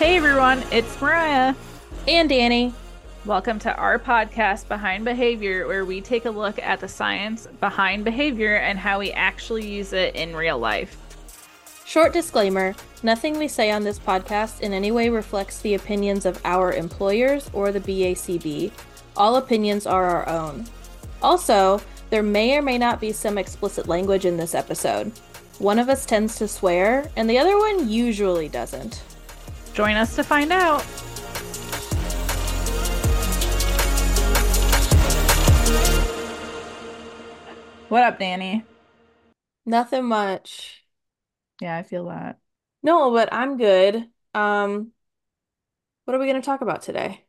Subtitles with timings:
[0.00, 1.54] Hey everyone, it's Mariah.
[2.08, 2.72] And Dani.
[3.26, 8.06] Welcome to our podcast, Behind Behavior, where we take a look at the science behind
[8.06, 10.96] behavior and how we actually use it in real life.
[11.84, 16.40] Short disclaimer nothing we say on this podcast in any way reflects the opinions of
[16.46, 18.72] our employers or the BACB.
[19.18, 20.64] All opinions are our own.
[21.20, 25.12] Also, there may or may not be some explicit language in this episode.
[25.58, 29.02] One of us tends to swear, and the other one usually doesn't.
[29.80, 30.82] Join us to find out.
[37.88, 38.66] What up, Dani?
[39.64, 40.84] Nothing much.
[41.62, 42.40] Yeah, I feel that.
[42.82, 44.06] No, but I'm good.
[44.34, 44.92] Um,
[46.04, 47.24] what are we going to talk about today?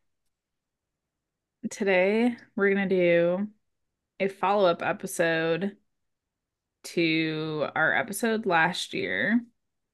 [1.70, 3.48] Today, we're going to do
[4.20, 5.78] a follow up episode
[6.84, 9.40] to our episode last year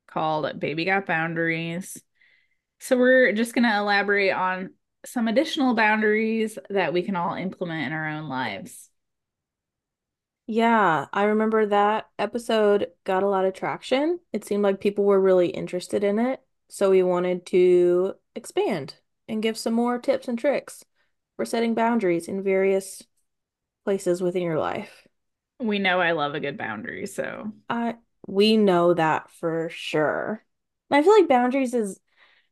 [0.07, 2.01] called Baby Got Boundaries.
[2.79, 4.71] So, we're just going to elaborate on
[5.05, 8.89] some additional boundaries that we can all implement in our own lives.
[10.47, 14.19] Yeah, I remember that episode got a lot of traction.
[14.31, 16.41] It seemed like people were really interested in it.
[16.69, 18.95] So we wanted to expand
[19.27, 20.85] and give some more tips and tricks
[21.35, 23.03] for setting boundaries in various
[23.83, 25.07] places within your life.
[25.59, 27.95] We know I love a good boundary, so I
[28.27, 30.43] we know that for sure.
[30.91, 31.99] I feel like boundaries is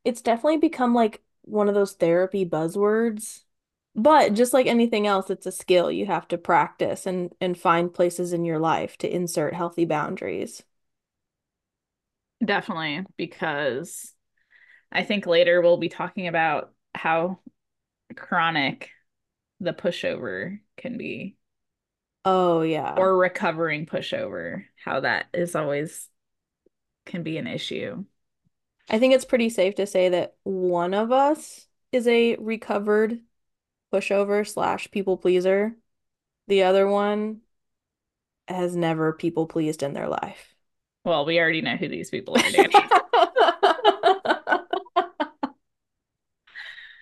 [0.06, 3.42] it's definitely become like one of those therapy buzzwords
[3.96, 7.94] but just like anything else, it's a skill you have to practice and and find
[7.94, 10.64] places in your life to insert healthy boundaries.
[12.44, 14.14] Definitely, because
[14.92, 17.40] I think later we'll be talking about how
[18.16, 18.92] chronic
[19.60, 21.38] the pushover can be.
[22.24, 22.96] Oh, yeah.
[22.98, 26.10] Or recovering pushover, how that is always
[27.06, 28.06] can be an issue.
[28.90, 33.20] I think it's pretty safe to say that one of us is a recovered
[33.94, 35.76] pushover slash people pleaser.
[36.48, 37.42] The other one
[38.48, 40.54] has never people pleased in their life.
[41.04, 42.72] Well, we already know who these people are, Dani.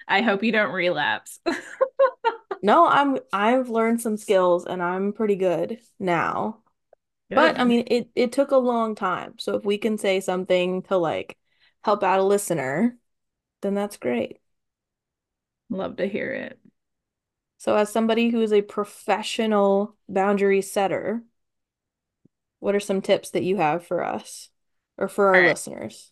[0.08, 1.40] I hope you don't relapse.
[2.62, 6.60] no, I'm I've learned some skills and I'm pretty good now.
[7.30, 7.36] Good.
[7.36, 9.36] But I mean it it took a long time.
[9.40, 11.38] So if we can say something to like
[11.84, 12.98] help out a listener,
[13.62, 14.40] then that's great.
[15.70, 16.60] Love to hear it.
[17.58, 21.24] So, as somebody who is a professional boundary setter,
[22.60, 24.50] what are some tips that you have for us
[24.98, 25.50] or for our right.
[25.50, 26.12] listeners?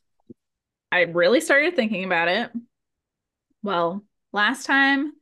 [0.91, 2.51] I really started thinking about it.
[3.63, 5.13] Well, last time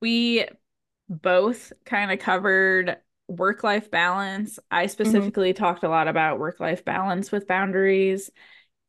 [0.00, 0.46] we
[1.08, 2.96] both kind of covered
[3.28, 4.58] work life balance.
[4.70, 4.90] I mm-hmm.
[4.90, 5.62] specifically mm-hmm.
[5.62, 8.30] talked a lot about work life balance with boundaries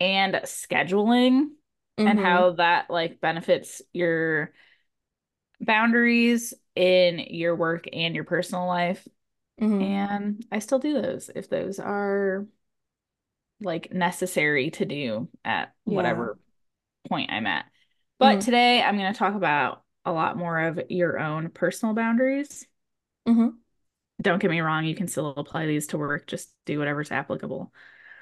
[0.03, 1.47] and scheduling
[1.97, 2.07] mm-hmm.
[2.07, 4.51] and how that like benefits your
[5.61, 9.07] boundaries in your work and your personal life.
[9.61, 9.81] Mm-hmm.
[9.81, 12.45] And I still do those if those are
[13.61, 15.95] like necessary to do at yeah.
[15.95, 16.37] whatever
[17.07, 17.65] point I'm at.
[18.19, 18.39] But mm-hmm.
[18.39, 22.67] today I'm going to talk about a lot more of your own personal boundaries.
[23.25, 23.49] Mm-hmm.
[24.21, 27.71] Don't get me wrong, you can still apply these to work, just do whatever's applicable.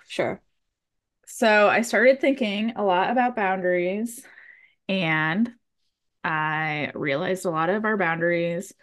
[0.07, 0.41] Sure.
[1.33, 4.23] So I started thinking a lot about boundaries
[4.89, 5.51] and
[6.23, 8.73] I realized a lot of our boundaries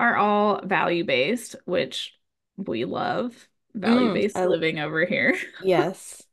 [0.00, 2.14] are all value based, which
[2.56, 5.36] we love value based mm, living over here.
[5.58, 6.26] Yes.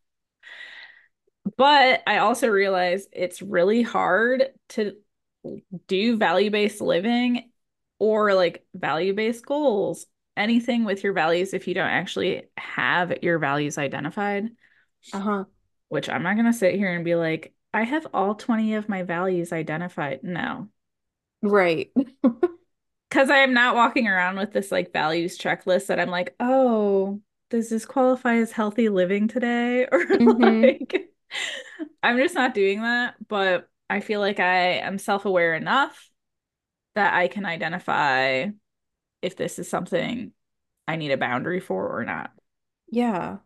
[1.57, 4.95] but I also realized it's really hard to
[5.87, 7.51] do value based living
[7.99, 13.39] or like value based goals, anything with your values if you don't actually have your
[13.39, 14.49] values identified.
[15.13, 15.43] Uh huh.
[15.89, 18.89] Which I'm not going to sit here and be like, I have all 20 of
[18.89, 20.21] my values identified.
[20.23, 20.69] No.
[21.41, 21.91] Right.
[23.09, 27.21] Because I am not walking around with this like values checklist that I'm like, oh,
[27.49, 29.87] does this qualify as healthy living today?
[29.91, 30.63] Or mm-hmm.
[30.63, 31.09] like,
[32.03, 33.15] I'm just not doing that.
[33.27, 36.09] But I feel like I am self aware enough
[36.95, 38.47] that I can identify
[39.21, 40.33] if this is something
[40.87, 42.31] I need a boundary for or not.
[42.89, 43.37] Yeah.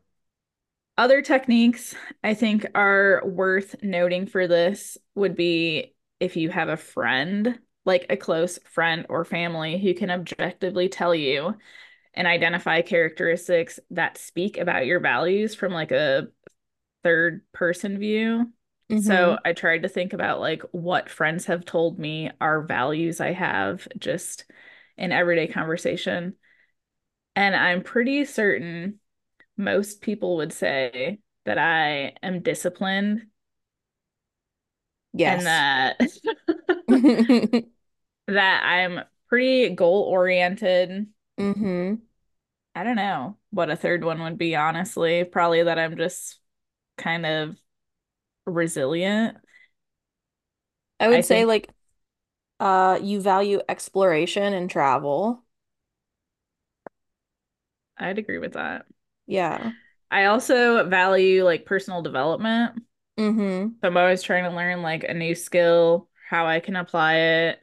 [0.98, 6.78] Other techniques I think are worth noting for this would be if you have a
[6.78, 11.56] friend, like a close friend or family, who can objectively tell you
[12.14, 16.28] and identify characteristics that speak about your values from like a
[17.04, 18.52] third person view.
[18.92, 19.00] Mm-hmm.
[19.00, 23.32] So I tried to think about like what friends have told me are values I
[23.32, 24.46] have just
[24.98, 26.36] in everyday conversation.
[27.36, 29.00] And I'm pretty certain
[29.58, 33.28] most people would say that I am disciplined
[35.14, 35.46] Yes.
[35.46, 35.98] and that
[38.28, 41.08] that I'm pretty goal oriented.
[41.40, 41.96] Mm-hmm.
[42.76, 45.24] I don't know what a third one would be, honestly.
[45.24, 46.40] Probably that I'm just
[46.98, 47.58] kind of
[48.46, 49.38] resilient.
[51.00, 51.70] I I would say think like
[52.60, 55.44] uh you value exploration and travel.
[57.98, 58.86] I'd agree with that.
[59.28, 59.72] Yeah.
[60.10, 62.84] I also value like personal development.
[63.18, 63.68] Mm-hmm.
[63.82, 67.60] So I'm always trying to learn like a new skill, how I can apply it,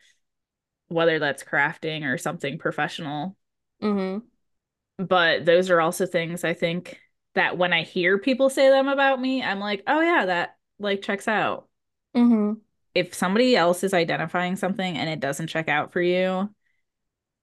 [0.88, 3.37] whether that's crafting or something professional.
[3.82, 5.05] Mm-hmm.
[5.05, 7.00] But those are also things I think
[7.34, 11.02] that when I hear people say them about me, I'm like, oh yeah, that like
[11.02, 11.69] checks out.
[12.16, 12.54] Mm-hmm.
[12.94, 16.52] If somebody else is identifying something and it doesn't check out for you,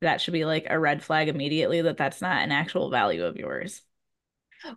[0.01, 3.37] that should be like a red flag immediately that that's not an actual value of
[3.37, 3.81] yours.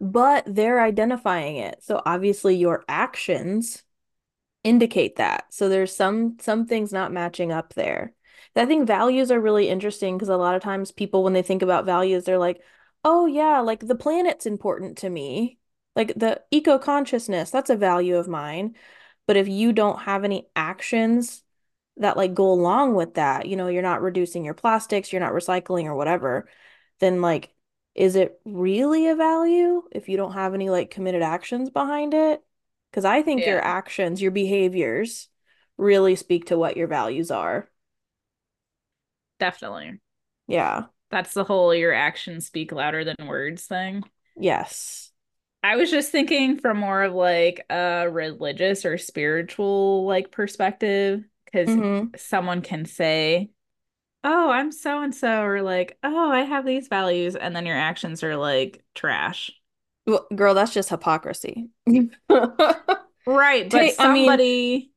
[0.00, 1.82] But they're identifying it.
[1.82, 3.82] So obviously your actions
[4.64, 5.52] indicate that.
[5.52, 8.14] So there's some some things not matching up there.
[8.56, 11.62] I think values are really interesting because a lot of times people when they think
[11.62, 12.60] about values, they're like,
[13.04, 15.58] "Oh yeah, like the planet's important to me.
[15.94, 18.74] Like the eco-consciousness, that's a value of mine."
[19.26, 21.42] But if you don't have any actions
[21.98, 25.32] that like go along with that, you know, you're not reducing your plastics, you're not
[25.32, 26.48] recycling or whatever,
[27.00, 27.52] then like
[27.98, 32.42] is it really a value if you don't have any like committed actions behind it?
[32.90, 35.28] Because I think your actions, your behaviors
[35.78, 37.70] really speak to what your values are.
[39.38, 40.00] definitely.
[40.46, 40.86] Yeah.
[41.10, 44.04] That's the whole your actions speak louder than words thing.
[44.36, 45.10] Yes.
[45.62, 51.68] I was just thinking from more of like a religious or spiritual like perspective, because
[51.70, 52.08] Mm-hmm.
[52.16, 53.50] someone can say,
[54.25, 57.76] "Oh, I'm so and so," or like, "Oh, I have these values," and then your
[57.76, 59.50] actions are like trash.
[60.06, 61.70] Well, girl, that's just hypocrisy.
[63.26, 64.93] Right, but Take, I mean, somebody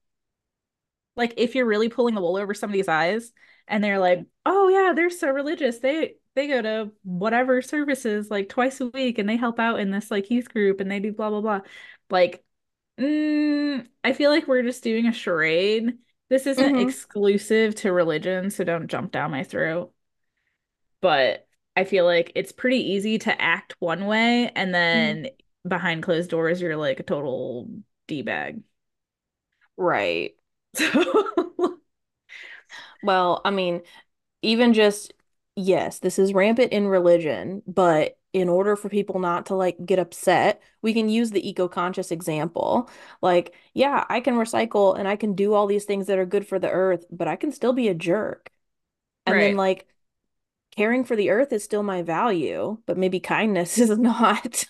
[1.16, 3.32] like if you're really pulling the wool over somebody's eyes
[3.68, 5.80] and they're like, "Oh yeah, they're so religious.
[5.80, 9.92] They they go to whatever services like twice a week and they help out in
[9.92, 11.62] this like youth group and they do blah blah blah."
[12.10, 12.44] Like
[13.00, 15.98] Mm, I feel like we're just doing a charade.
[16.32, 19.94] This isn't mm-hmm, exclusive to religion, so don't jump down my throat.
[21.02, 21.46] But
[21.76, 25.24] I feel like it's pretty easy to act one way and mm-hmm.
[25.24, 25.28] then
[25.68, 27.70] behind closed doors, you're like a total
[28.08, 28.64] D-bag.
[29.78, 30.36] Right.
[30.74, 31.80] So,
[33.04, 33.82] Well, I mean,
[34.42, 35.14] even just,
[35.56, 40.00] yes, this is rampant in religion, but in order for people not to like get
[40.00, 42.90] upset, we can use the eco-conscious example.
[43.22, 46.48] Like, yeah, I can recycle and I can do all these things that are good
[46.48, 48.50] for the earth, but I can still be a jerk.
[49.28, 49.88] And then like
[50.76, 54.66] caring for the earth is still my value, but maybe kindness is not.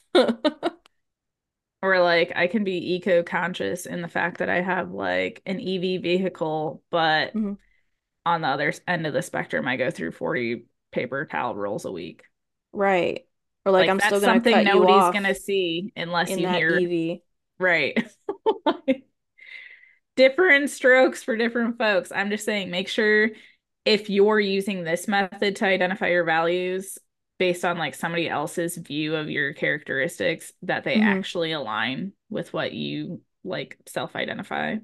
[1.81, 5.97] Or like I can be eco-conscious in the fact that I have like an EV
[5.97, 7.55] vehicle, but Mhm.
[8.25, 11.91] on the other end of the spectrum, I go through 40 paper towel rolls a
[11.91, 12.23] week.
[12.73, 13.25] Right.
[13.65, 16.43] Or like Like I'm still gonna something cut you nobody's gonna see unless in you
[16.43, 17.23] that hear EV.
[17.59, 17.97] right.
[20.15, 22.11] Different strokes for different folks.
[22.11, 23.29] I'm just saying, make sure
[23.85, 26.97] if you're using this method to identify your values
[27.39, 32.53] based on like somebody else's view of your characteristics, that they hmm actually align with
[32.53, 34.75] what you like self-identify.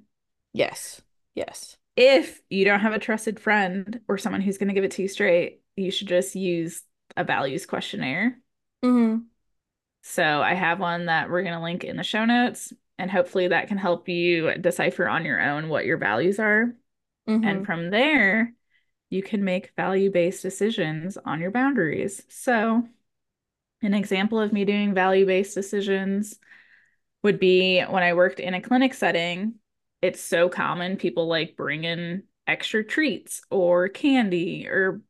[0.53, 1.01] Yes.
[1.35, 1.77] Yes.
[1.95, 5.01] If you don't have a trusted friend or someone who's going to give it to
[5.01, 6.83] you straight, you should just use
[7.15, 8.37] a values questionnaire
[8.83, 9.29] hmm
[10.01, 13.49] So I have one that we're going to link in the show notes, and hopefully
[13.49, 16.75] that can help you decipher on your own what your values are.
[17.43, 18.53] And hmm from there,
[19.09, 22.23] you can make value-based decisions on your boundaries.
[22.29, 22.87] So,
[23.81, 26.39] an example of me doing value-based decisions
[27.23, 29.55] would be when I worked in a clinic setting.
[30.01, 35.01] It's so common people like bring in extra treats or candy or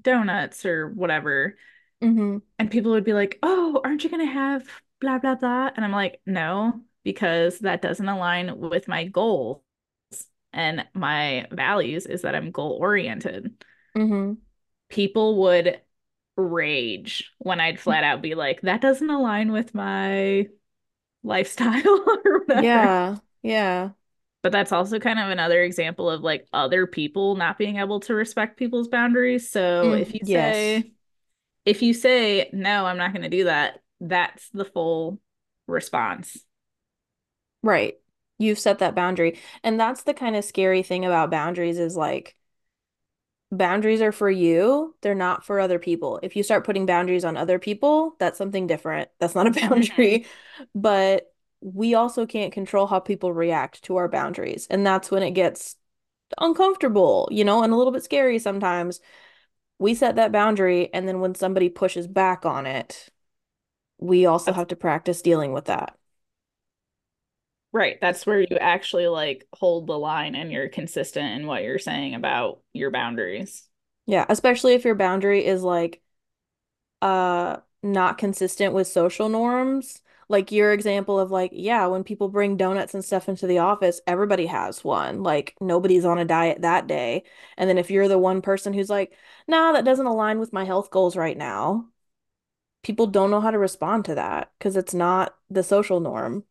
[0.00, 1.56] donuts or whatever
[2.00, 4.68] hmm and people would be like, "Oh, aren't you gonna have
[5.00, 9.62] blah blah blah?" And I'm like, "No, because that doesn't align with my goals
[10.52, 14.38] and my values is that I'm goal oriented." hmm
[14.88, 15.80] People would
[16.36, 20.48] rage when I'd flat out be like, "That doesn't align with my
[21.24, 21.82] lifestyle
[22.26, 23.20] or whatever." Yeah.
[23.42, 23.92] Yeah.
[24.42, 28.14] But that's also kind of another example of like other people not being able to
[28.14, 29.50] respect people's boundaries.
[29.50, 30.82] So if Mm, you yes.
[30.84, 30.92] say,
[31.66, 35.20] if you say, no, I'm not going to do that, that's the full
[35.66, 36.38] response.
[37.62, 37.98] Right.
[38.38, 39.38] You've set that boundary.
[39.64, 42.36] And that's the kind of scary thing about boundaries is like
[43.50, 46.20] boundaries are for you, they're not for other people.
[46.22, 49.08] If you start putting boundaries on other people, that's something different.
[49.18, 50.20] That's not a boundary.
[50.20, 50.64] Mm-hmm.
[50.74, 54.66] But we also can't control how people react to our boundaries.
[54.70, 55.76] And that's when it gets
[56.38, 59.00] uncomfortable, you know, and a little bit scary sometimes.
[59.78, 63.08] We set that boundary, and then when somebody pushes back on it,
[63.98, 65.98] we also have to practice dealing with that.
[67.72, 67.98] right.
[68.00, 72.14] That's where you actually like hold the line and you're consistent in what you're saying
[72.14, 73.68] about your boundaries.
[74.06, 76.02] Yeah, especially if your boundary is like
[77.02, 80.02] uh not consistent with social norms.
[80.28, 84.00] Like your example of like, yeah, when people bring donuts and stuff into the office,
[84.06, 85.22] everybody has one.
[85.22, 87.24] Like nobody's on a diet that day.
[87.56, 89.12] And then if you're the one person who's like,
[89.46, 91.88] nah, that doesn't align with my health goals right now,
[92.82, 96.44] people don't know how to respond to that because it's not the social norm.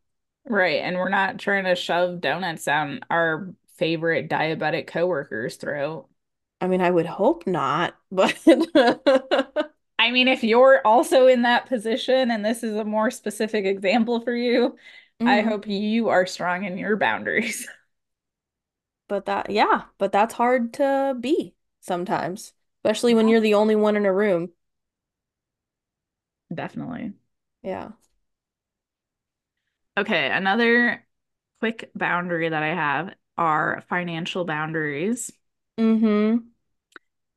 [0.47, 0.81] Right.
[0.81, 6.07] And we're not trying to shove donuts down our favorite diabetic coworker's throat.
[6.61, 8.35] I mean, I would hope not, but
[9.97, 14.19] I mean, if you're also in that position and this is a more specific example
[14.21, 14.77] for you,
[15.25, 15.41] I Mhm.
[15.41, 17.67] hope you are strong in your boundaries.
[19.07, 23.95] But that, yeah, but that's hard to be sometimes, especially when you're the only one
[23.95, 24.51] in a room.
[26.53, 27.13] Definitely.
[27.63, 27.91] Yeah.
[29.97, 31.05] Okay, another
[31.59, 35.31] quick boundary that I have are financial boundaries.
[35.77, 36.47] Mm-hmm.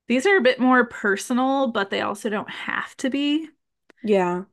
[0.08, 3.48] These are a bit more personal, but they also don't have to be.
[4.02, 4.44] Yeah.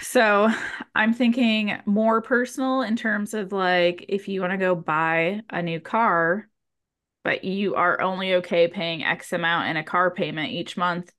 [0.00, 0.48] So
[0.94, 5.62] I'm thinking more personal in terms of like if you want to go buy a
[5.62, 6.48] new car,
[7.24, 11.12] but you are only okay paying X amount in a car payment each month,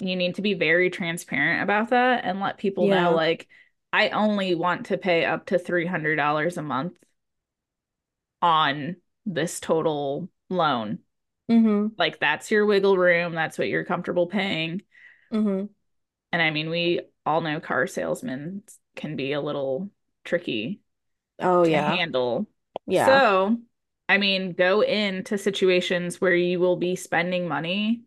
[0.00, 3.48] you need to be very transparent about that and let people know like
[3.92, 6.96] I only want to pay up to $300 a month
[8.42, 11.00] on this total loan.
[11.50, 11.88] Mm-hmm.
[11.96, 14.82] Like that's your wiggle room, that's what you're comfortable paying.
[15.32, 15.66] Mm-hmm.
[16.32, 18.62] And I mean, we all know car salesmen
[18.94, 19.90] can be a little
[20.24, 20.80] tricky
[21.38, 21.94] Oh to yeah.
[21.94, 22.46] handle.
[22.86, 23.06] Yeah.
[23.06, 23.58] So,
[24.08, 28.02] I mean, go into situations where you will be spending money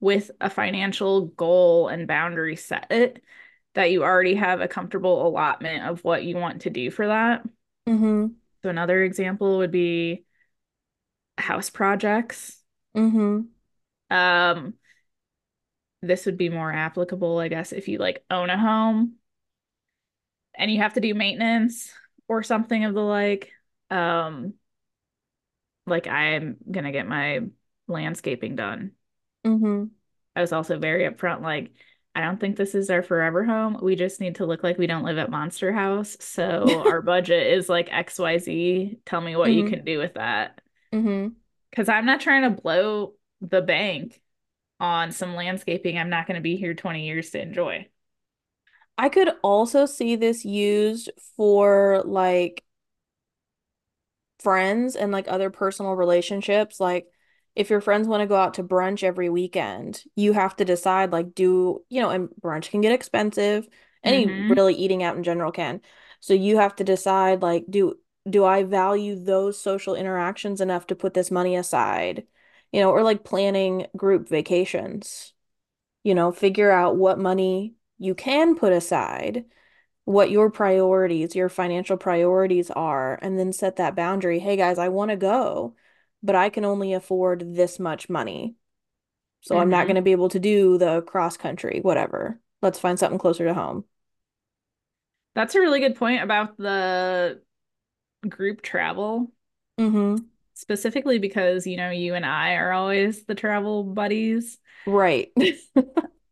[0.00, 3.20] with a financial goal and boundary set
[3.74, 7.42] that you already have a comfortable allotment of what you want to do for that.
[7.88, 8.26] Mm-hmm.
[8.62, 10.24] So, another example would be
[11.38, 12.61] house projects.
[12.94, 13.40] Mm-hmm.
[14.10, 14.74] Um,
[16.02, 19.16] this would be more applicable, I guess, if you like own a home
[20.54, 21.92] and you have to do maintenance
[22.28, 23.52] or something of the like.
[23.90, 24.54] Um,
[25.86, 27.40] like I'm gonna get my
[27.88, 28.92] landscaping done.
[29.44, 29.84] Mm-hmm.
[30.34, 31.72] I was also very upfront, like,
[32.14, 33.78] I don't think this is our forever home.
[33.82, 36.16] We just need to look like we don't live at Monster House.
[36.20, 38.98] So our budget is like XYZ.
[39.06, 39.70] Tell me what you Mm-hmm.
[39.70, 40.60] can do with that.
[40.92, 41.34] Mm-hmm.
[41.72, 44.22] Because I'm not trying to blow the bank
[44.80, 47.88] on some landscaping I'm not going to be here 20 years to enjoy.
[48.98, 52.64] I could also see this used for like
[54.40, 56.80] friends and like other personal relationships.
[56.80, 57.06] Like
[57.54, 61.12] if your friends want to go out to brunch every weekend, you have to decide
[61.12, 63.68] like do, you know, and brunch can get expensive.
[64.02, 65.80] Any hmm really eating out in general can.
[66.20, 67.94] So you have to decide like do
[68.28, 72.26] do I value those social interactions enough to put this money aside?
[72.72, 75.32] You know, or like planning group vacations.
[76.04, 79.44] You know, figure out what money you can put aside
[80.04, 84.38] what your priorities, your financial priorities are, and then set that boundary.
[84.38, 85.76] Hey guys, I want to go,
[86.22, 88.56] but I can only afford this much money.
[89.42, 92.40] So I'm not going hmm to be able to do the cross country, whatever.
[92.60, 93.84] Let's find something closer to home.
[95.34, 97.42] That's a really good point about the
[98.28, 99.32] group travel,
[99.78, 100.30] Mm-hmm.
[100.54, 104.58] specifically because, you know, you and I are always the travel buddies.
[104.86, 105.32] Right.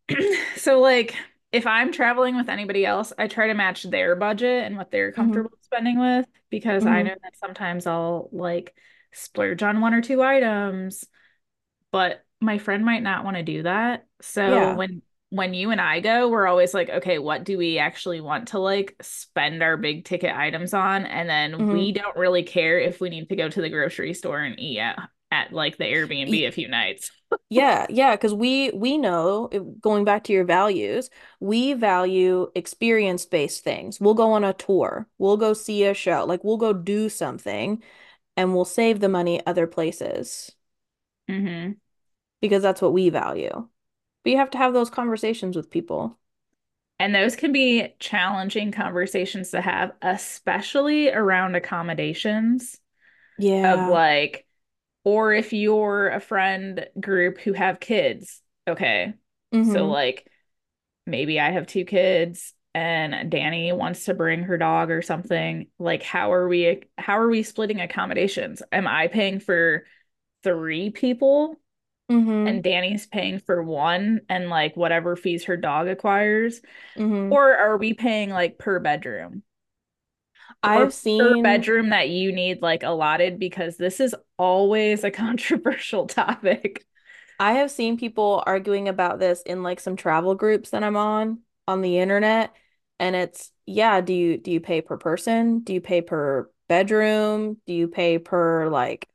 [0.56, 1.16] So, like,
[1.52, 5.12] if I'm traveling with anybody else, I try to match their budget and what they're
[5.16, 5.40] Mm-hmm.
[5.40, 7.04] comfortable spending with because I Mm-hmm.
[7.04, 8.74] know that sometimes I'll like
[9.12, 11.04] splurge on one or two items,
[11.92, 14.06] but my friend might not want to do that.
[14.22, 14.72] So Yeah.
[14.72, 18.48] when when you and I go, we're always like, okay, what do we actually want
[18.48, 21.06] to like spend our big ticket items on?
[21.06, 21.70] And then Mm-hmm.
[21.70, 24.78] we don't really care if we need to go to the grocery store and eat
[24.80, 24.98] at,
[25.30, 27.10] at like the Airbnb a few nights.
[27.52, 29.48] Yeah, yeah, because we we know,
[29.80, 31.10] going back to your values,
[31.40, 34.00] we value experience-based things.
[34.00, 37.82] We'll go on a tour, we'll go see a show, like we'll go do something,
[38.36, 40.52] and we'll save the money other places
[41.28, 41.80] hmm
[42.40, 43.68] because that's what we value.
[44.24, 46.18] But you have to have those conversations with people.
[46.98, 52.78] And those can be challenging conversations to have, especially around accommodations
[53.38, 53.64] Yeah.
[53.64, 54.46] of like,
[55.04, 59.14] or if you're a friend group who have kids, okay.
[59.62, 59.90] So Mm-hmm.
[59.90, 60.26] like
[61.06, 66.02] maybe I have two kids and Dani wants to bring her dog or something, like
[66.02, 68.62] how are we how are we splitting accommodations?
[68.72, 69.84] Am I paying for
[70.44, 71.56] three people
[72.10, 72.48] Mm-hmm.
[72.48, 76.60] and Dani's paying for one and like whatever fees her dog acquires?
[76.96, 77.32] Mm-hmm.
[77.32, 79.44] Or are we paying like per bedroom?
[80.62, 86.06] I've per seen bedroom that you need like allotted because this is always a controversial
[86.06, 86.84] topic.
[87.38, 91.38] I have seen people arguing about this in like some travel groups that I'm on
[91.66, 92.54] on the internet.
[92.98, 95.60] And it's, yeah, do you do you pay per person?
[95.60, 97.56] Do you pay per bedroom?
[97.66, 99.08] Do you pay per like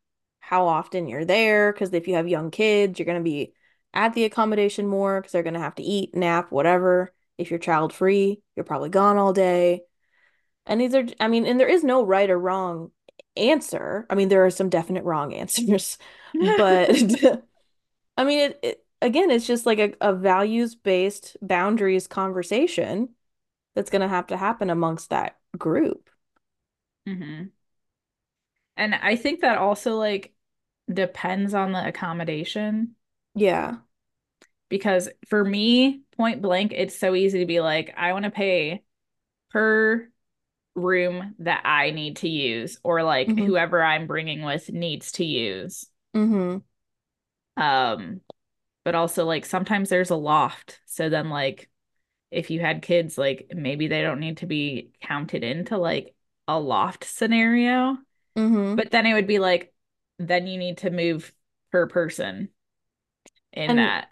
[0.47, 1.71] how often you're there?
[1.73, 3.53] Because if you have young kids, you're gonna be
[3.93, 7.13] at the accommodation more because they're gonna have to eat, nap, whatever.
[7.37, 9.83] If you're child free, you're probably gone all day.
[10.65, 12.91] And these are, I mean, and there is no right or wrong
[13.37, 14.05] answer.
[14.09, 15.97] I mean, there are some definite wrong answers,
[16.39, 16.91] but
[18.17, 23.09] I mean, it, it again, it's just like a, a values-based boundaries conversation
[23.75, 26.09] that's going to have to happen amongst that group.
[27.05, 27.51] hmm
[28.77, 30.33] And I think that also like
[30.91, 32.95] depends on the accommodation
[33.35, 33.81] Yeah.
[34.69, 38.83] because for me, point blank, it's so easy to be like, I want to pay
[39.51, 40.09] per
[40.75, 45.25] room that I need to use or like hmm whoever I'm bringing with needs to
[45.25, 45.85] use.
[46.13, 46.63] hmm
[47.57, 48.21] Um,
[48.85, 50.81] but also like sometimes there's a loft.
[50.87, 51.69] So then like
[52.31, 56.15] if you had kids, like maybe they don't need to be counted into like
[56.47, 57.97] a loft scenario.
[58.35, 59.73] hmm But then it would be like,
[60.19, 61.33] then you need to move
[61.71, 62.49] per person
[63.53, 64.07] in And that.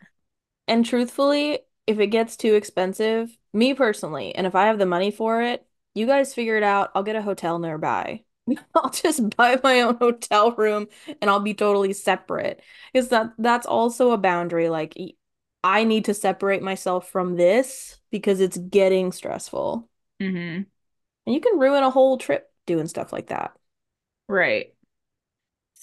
[0.68, 5.12] and truthfully, if it gets too expensive, me personally, and if I have the money
[5.12, 6.92] for it, you guys figure it out.
[6.96, 8.24] I'll get a hotel nearby.
[8.76, 10.88] I'll just buy my own hotel room
[11.22, 12.62] and I'll be totally separate.
[12.94, 14.70] Because that that's also a boundary.
[14.70, 14.96] Like
[15.64, 19.90] I need to separate myself from this because it's getting stressful.
[20.20, 20.66] hmm
[21.26, 23.58] And you can ruin a whole trip doing stuff like that.
[24.28, 24.73] Right.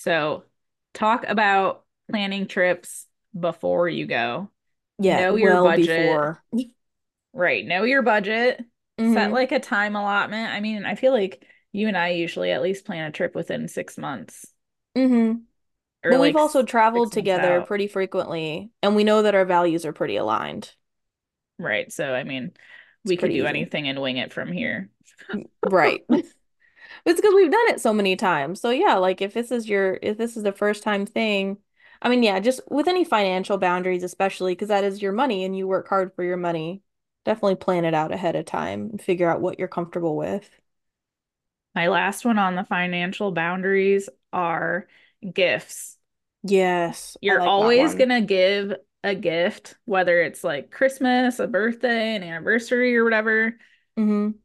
[0.01, 0.45] So
[0.95, 3.07] talk about planning trips
[3.39, 4.51] before you go.
[4.99, 6.27] Yeah, Know your well budget.
[6.33, 6.45] before.
[7.33, 7.65] Right.
[7.65, 8.61] Know your budget.
[9.03, 10.51] Set hmm like a time allotment.
[10.53, 13.69] I mean, I feel like you and I usually at least plan a trip within
[13.69, 14.47] six months
[14.97, 15.33] hmm
[16.05, 17.63] or But we've also traveled together out.
[17.63, 20.75] pretty frequently, and we know that our values are pretty aligned.
[21.59, 21.93] Right.
[21.93, 22.53] So, I mean,
[23.05, 23.47] It's we could do easy.
[23.47, 24.91] anything and wing it from here.
[25.63, 26.05] Right.
[27.05, 28.61] It's because we've done it so many times.
[28.61, 31.59] So yeah, like if this is your if this is the first time thing,
[32.03, 35.57] I mean, yeah, just with any financial boundaries, especially because that is your money and
[35.57, 36.83] you work hard for your money,
[37.25, 40.49] definitely plan it out ahead of time and figure out what you're comfortable with.
[41.75, 44.89] My last one on the financial boundaries are
[45.33, 45.99] gifts.
[46.43, 52.23] Yes, You're like always gonna give a gift, whether it's like Christmas, a birthday, an
[52.23, 53.59] anniversary, or whatever.
[53.97, 54.41] hmm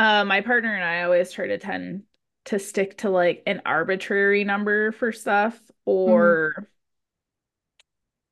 [0.00, 2.04] Uh, my partner and I always try to tend
[2.46, 6.68] to stick to like an arbitrary number for stuff, or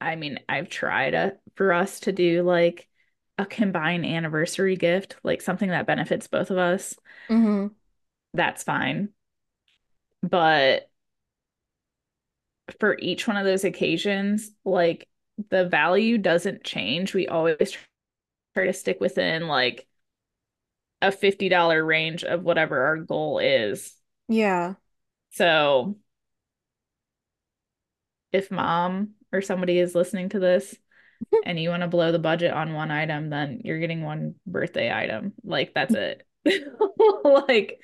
[0.00, 2.88] I mean, I've tried a, for us to do like
[3.38, 6.96] a combined anniversary gift, like something that benefits both of us.
[7.28, 7.68] hmm
[8.34, 9.10] That's fine.
[10.22, 10.90] But
[12.80, 15.08] for each one of those occasions, like
[15.50, 17.14] the value doesn't change.
[17.14, 17.76] We always
[18.54, 19.87] try to stick within like
[21.02, 23.94] a $50 range of whatever our goal is.
[24.28, 24.74] Yeah.
[25.30, 25.96] So
[28.32, 30.74] if mom or somebody is listening to this
[31.44, 34.92] and you want to blow the budget on one item, then you're getting one birthday
[34.92, 35.34] item.
[35.44, 36.26] Like that's it.
[37.24, 37.80] Like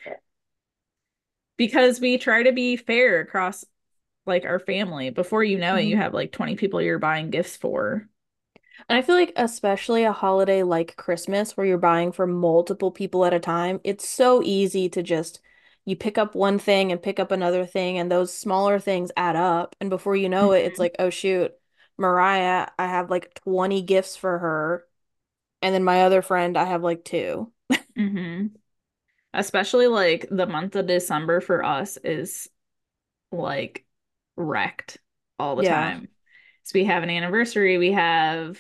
[1.57, 3.65] because we try to be fair across
[4.27, 5.11] like our family.
[5.11, 5.99] Before you know it, you Mhm.
[5.99, 8.09] have like 20 people you're buying gifts for.
[8.89, 13.25] And I feel like especially a holiday like Christmas where you're buying for multiple people
[13.25, 15.41] at a time, it's so easy to just
[15.85, 19.37] you pick up one thing and pick up another thing and those smaller things add
[19.37, 20.81] up and before you know it, it's Mhm.
[20.81, 21.53] like, oh shoot,
[21.99, 24.87] Mariah, I have like 20 gifts for her
[25.63, 27.53] and then my other friend, I have like two.
[27.97, 28.47] hmm
[29.35, 32.49] Especially like the month of December for us is
[33.33, 33.87] like
[34.37, 34.99] wrecked
[35.39, 35.65] all the Yeah.
[35.65, 36.09] time.
[36.65, 38.59] So we have an anniversary, we have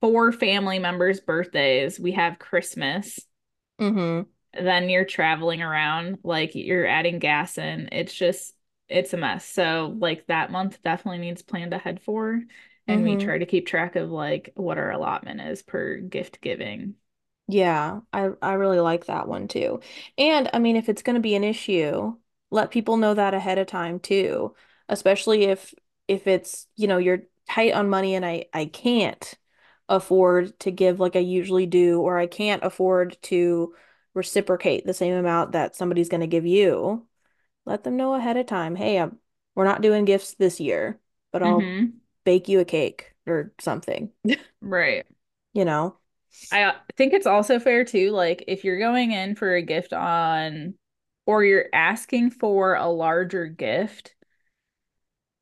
[0.00, 3.20] four family members' birthdays, we have Christmas,
[3.78, 4.28] Mm-hmm.
[4.60, 7.88] then you're traveling around, like you're adding gas in.
[7.92, 8.54] It's just,
[8.88, 9.44] it's a mess.
[9.46, 12.40] So, like that month definitely needs planned ahead for.
[12.86, 13.16] And we Mm-hmm.
[13.16, 16.94] try to keep track of like what our allotment is per gift giving.
[17.46, 19.80] Yeah, I I really like that one too.
[20.16, 22.16] And I mean, if it's going to be an issue,
[22.50, 24.54] let people know that ahead of time too,
[24.88, 25.74] especially if
[26.08, 29.34] if it's, you know, you're tight on money and I I can't.
[29.88, 33.74] afford to give like I usually do, or I can't afford to
[34.14, 37.06] reciprocate the same amount that somebody's going to give you,
[37.66, 38.76] let them know ahead of time.
[38.76, 39.18] Hey, I'm,
[39.56, 41.00] we're not doing gifts this year,
[41.32, 42.00] but I'll Mm-hmm.
[42.24, 44.12] bake you a cake or something,
[44.60, 45.06] Right.
[45.52, 45.98] you know?
[46.50, 50.74] I think it's also fair too, like if you're going in for a gift on
[51.26, 54.13] or you're asking for a larger gift,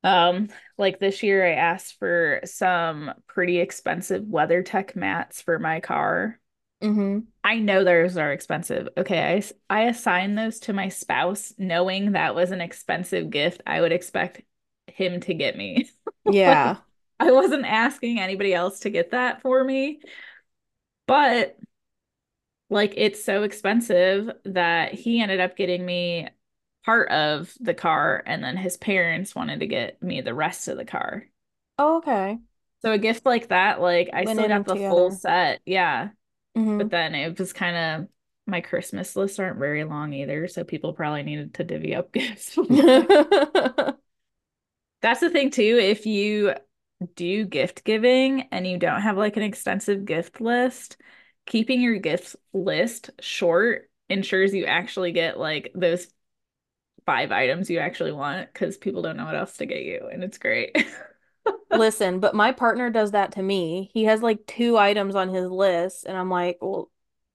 [0.03, 6.39] um, like this year I asked for some pretty expensive WeatherTech mats for my car.
[6.81, 7.19] Mm-hmm.
[7.43, 8.89] I know those are expensive.
[8.97, 13.79] Okay, I, I assigned those to my spouse knowing that was an expensive gift I
[13.79, 14.41] would expect
[14.87, 15.89] him to get me.
[16.25, 16.77] Like Yeah.
[17.19, 19.99] I wasn't asking anybody else to get that for me,
[21.05, 21.57] but
[22.69, 26.29] like it's so expensive that he ended up getting me
[26.85, 30.77] part of the car and then his parents wanted to get me the rest of
[30.77, 31.25] the car.
[31.77, 32.39] Oh, okay.
[32.81, 35.61] So a gift like that, like I Went still got the full set.
[35.65, 36.09] Yeah.
[36.77, 36.91] But Mm-hmm.
[36.91, 38.09] then it was kind of
[38.47, 42.57] my Christmas lists aren't very long either, so people probably needed to divvy up gifts.
[42.69, 43.97] That's
[45.19, 46.53] the thing too, if you
[47.15, 50.97] do gift giving and you don't have like an extensive gift list,
[51.45, 56.07] keeping your gift list short ensures you actually get like those
[57.05, 60.23] five items you actually want because people don't know what else to get you, and
[60.23, 60.75] it's great.
[61.71, 63.89] Listen, but my partner does that to me.
[63.93, 66.91] He has like two items on his list, and I'm like, well,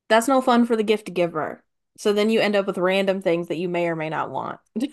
[0.09, 1.63] that's no fun for the gift giver.
[1.97, 4.61] So then you end up with random things that you may or may not want.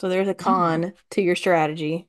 [0.00, 2.08] So there's a con to your strategy.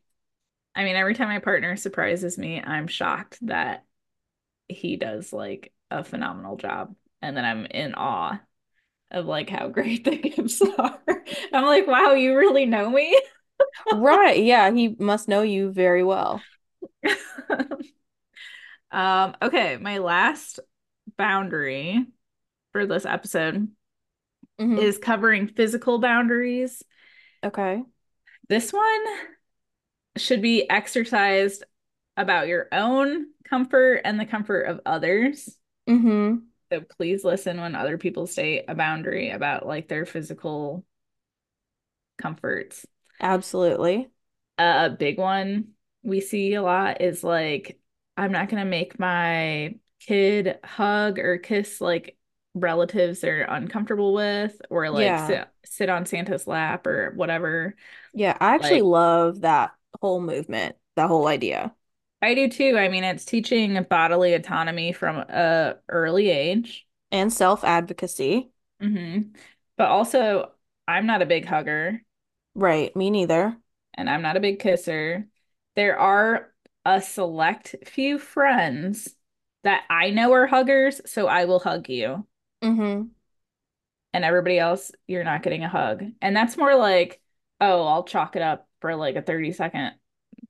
[0.73, 3.85] I mean, every time my partner surprises me, I'm shocked that
[4.67, 6.95] he does like a phenomenal job.
[7.21, 8.39] And then I'm in awe
[9.11, 10.99] of like how great the gifts are.
[11.53, 13.19] I'm like, wow, you really know me?
[13.91, 14.43] Right.
[14.43, 16.47] Yeah, he must know you very well.
[18.91, 20.59] Um, okay, my last
[21.17, 22.05] boundary
[22.71, 23.69] for this episode
[24.59, 26.83] hmm is covering physical boundaries.
[27.43, 27.83] Okay.
[28.47, 29.05] This one
[30.17, 31.63] should be exercised
[32.17, 35.57] about your own comfort and the comfort of others.
[35.87, 40.83] hmm So please listen when other people state a boundary about like their physical
[42.17, 42.85] comforts.
[43.19, 44.11] Absolutely.
[44.57, 45.69] Uh, a big one
[46.03, 47.79] we see a lot is like,
[48.17, 52.17] I'm not gonna make my kid hug or kiss like
[52.53, 55.19] relatives they're uncomfortable with, or like Yeah.
[55.19, 57.75] sit sit on Santa's lap or whatever.
[58.13, 61.75] Yeah, I actually Like, love that whole movement, that whole idea.
[62.23, 62.77] I do too.
[62.77, 66.87] I mean, it's teaching bodily autonomy from a early age.
[67.11, 68.49] And self-advocacy.
[68.79, 69.19] hmm
[69.77, 70.51] But also,
[70.87, 72.01] I'm not a big hugger.
[72.55, 73.57] Right, me neither.
[73.93, 75.27] and I'm not a big kisser.
[75.75, 76.53] There are
[76.85, 79.15] a select few friends
[79.63, 82.27] that I know are huggers, so I will hug you.
[82.61, 83.13] hmm
[84.13, 86.03] And everybody else, you're not getting a hug.
[86.21, 87.21] And that's more like,
[87.59, 89.93] oh, I'll chalk it up for like a 30 second.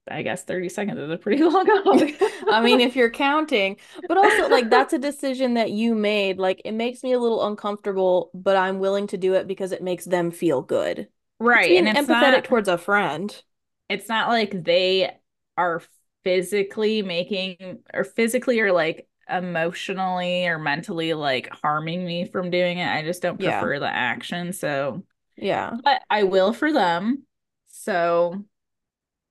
[0.09, 1.67] I guess 30 seconds is a pretty long
[2.49, 6.37] I mean, if you're counting, but also like that's a decision that you made.
[6.39, 9.83] Like it makes me a little uncomfortable, but I'm willing to do it because it
[9.83, 11.07] makes them feel good.
[11.39, 11.75] Right.
[11.75, 13.43] And it's empathetic not towards a friend.
[13.89, 15.11] it's not like they
[15.57, 15.81] are
[16.23, 22.87] physically making or physically or like emotionally or mentally like harming me from doing it.
[22.87, 23.41] I just don't Yeah.
[23.41, 24.53] prefer the action.
[24.53, 25.03] So,
[25.35, 25.77] Yeah.
[25.83, 27.25] but I will for them.
[27.69, 28.45] So,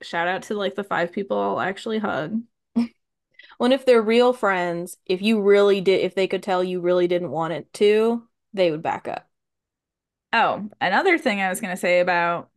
[0.03, 2.43] shout out to like the five people I'll actually hug.
[3.59, 7.09] When if they're real friends, if you really did, if they could tell you really
[7.09, 9.29] didn't want it to, they would back up.
[10.33, 12.51] Oh, another thing I was going to say about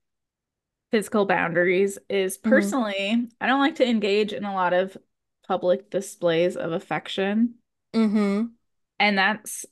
[0.91, 4.97] physical boundaries is hmm personally, I don't like to engage in a lot of
[5.47, 7.55] public displays of affection.
[7.93, 8.57] hmm
[8.99, 9.65] And that's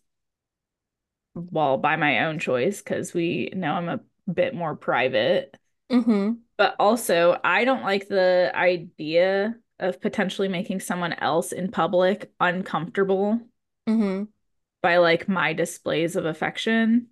[1.36, 4.00] well, by my own choice, because we know I'm a
[4.32, 5.58] bit more private.
[5.94, 12.32] Hmm But also, I don't like the idea of potentially making someone else in public
[12.40, 13.42] uncomfortable
[13.88, 14.24] hmm
[14.82, 17.08] by like my displays of affection.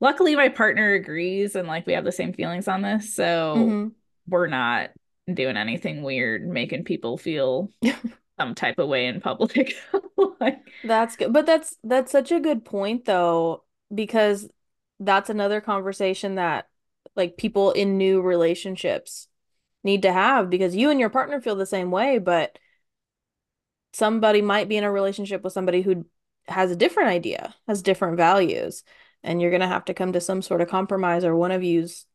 [0.00, 3.14] Luckily, my partner agrees and like we have the same feelings on this.
[3.14, 3.94] So hmm
[4.28, 4.90] we're not
[5.32, 7.70] doing anything weird, making people feel
[8.40, 9.74] some type of way in public.
[10.40, 11.32] Like, That's good.
[11.32, 14.48] But that's that's such a good point though, because
[15.00, 16.68] that's another conversation that
[17.16, 19.28] like people in new relationships
[19.82, 22.58] need to have because you and your partner feel the same way, but
[23.92, 26.04] somebody might be in a relationship with somebody who
[26.46, 28.82] has a different idea, has different values,
[29.22, 32.06] and you're gonna have to come to some sort of compromise or one of you's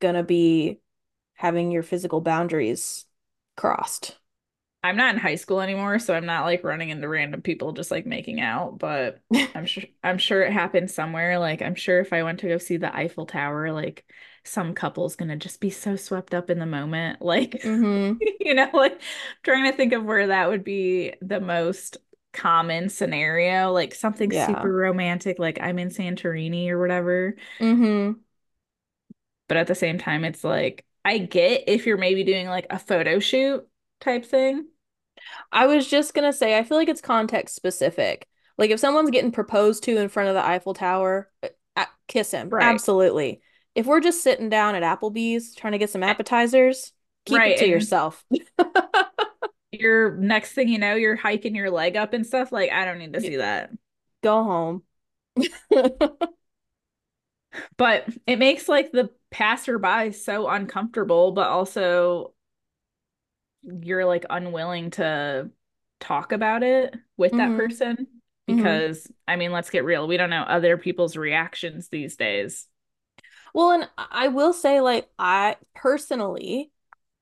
[0.00, 0.80] gonna be
[1.34, 3.06] having your physical boundaries
[3.56, 4.18] crossed.
[4.84, 7.90] I'm not in high school anymore, so I'm not like running into random people just
[7.90, 9.18] like making out, but
[9.54, 11.38] I'm sure I'm sure it happened somewhere.
[11.38, 14.04] Like I'm sure if I went to go see the Eiffel Tower, like
[14.44, 17.22] some couple's gonna just be so swept up in the moment.
[17.22, 18.18] Like, Mm-hmm.
[18.40, 19.00] you know, like
[19.42, 21.96] trying to think of where that would be the most
[22.32, 27.36] common scenario, like something super romantic, like I'm in Santorini or whatever.
[27.60, 28.20] Mm-hmm.
[29.48, 32.78] But at the same time, it's like I get if you're maybe doing like a
[32.78, 33.66] photo shoot
[34.00, 34.66] type thing.
[35.52, 38.28] I was just gonna say, I feel like it's context specific.
[38.58, 42.30] Like if someone's getting proposed to in front of the Eiffel Tower, uh, uh, kiss
[42.30, 42.50] him.
[42.50, 42.64] Right.
[42.64, 43.40] Absolutely.
[43.74, 46.92] If we're just sitting down at Applebee's trying to get some appetizers,
[47.24, 47.52] keep Right.
[47.56, 48.24] it to And yourself.
[49.72, 52.52] you're next thing you know, you're hiking your leg up and stuff.
[52.52, 53.70] Like, I don't need to see that.
[54.22, 54.82] Go home.
[57.76, 62.34] But it makes like the passerby so uncomfortable, but also
[63.62, 65.50] you're like unwilling to
[66.00, 67.56] talk about it with that Mhm.
[67.56, 68.06] person
[68.48, 68.56] Mhm.
[68.56, 70.06] because I mean, let's get real.
[70.06, 72.66] We don't know other people's reactions these days.
[73.54, 76.72] Well, and I will say, like, I personally,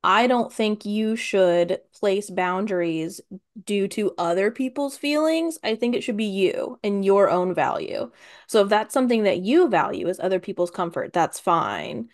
[0.05, 3.23] I don't think you should place boundaries
[3.65, 5.59] due to other people's feelings.
[5.65, 8.13] I think it should be you and your own value.
[8.49, 12.11] So if that's something that you value is other people's comfort, that's fine.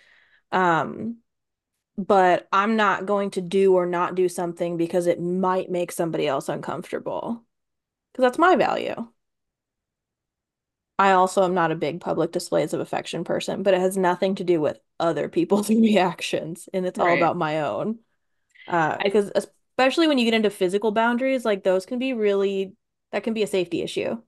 [0.53, 1.19] Um,
[1.99, 6.29] but I'm not going to do or not do something because it might make somebody
[6.29, 7.45] else uncomfortable.
[8.13, 9.09] Because that's my value.
[10.99, 14.35] I also am not a big public displays of affection person, but it has nothing
[14.37, 17.15] to do with other people's reactions, and it's all Right.
[17.15, 18.01] about my own.
[18.69, 22.75] Uh, because especially when you get into physical boundaries, like those can be really,
[23.13, 24.19] that can be a safety issue,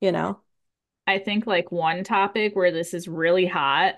[0.00, 0.40] you know?
[1.06, 3.96] I think like one topic where this is really hot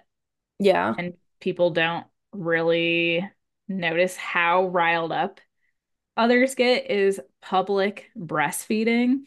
[0.58, 0.96] Yeah.
[0.96, 3.28] and people don't really
[3.68, 5.40] notice how riled up
[6.16, 9.24] others get is public breastfeeding.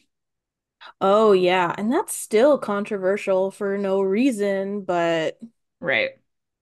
[1.01, 1.73] Oh, yeah.
[1.77, 5.39] And that's still controversial for no reason, but
[5.79, 6.11] Right.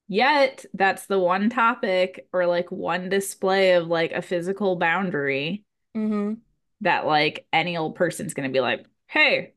[0.08, 6.42] Yet, that's the one topic or like one display of like a physical boundary mhm.
[6.82, 9.54] that like any old person's gonna be like, hey,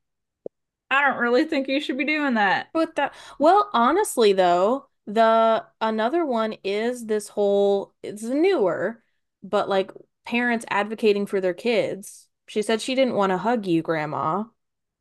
[0.91, 2.69] I don't really think you should be doing that.
[2.75, 9.03] With that, well, honestly though, the another one is this whole it's newer,
[9.43, 9.93] but like
[10.27, 12.29] parents advocating for their kids.
[12.51, 14.43] She said she didn't want to hug you, grandma.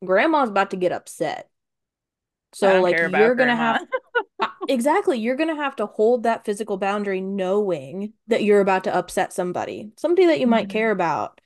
[0.04, 1.50] Grandma's about to get upset.
[2.52, 3.56] So like you're gonna grandma.
[3.56, 3.80] have
[4.68, 9.32] exactly, you're gonna have to hold that physical boundary knowing that you're about to upset
[9.32, 10.70] somebody, somebody that you might Mhm.
[10.70, 11.40] care about.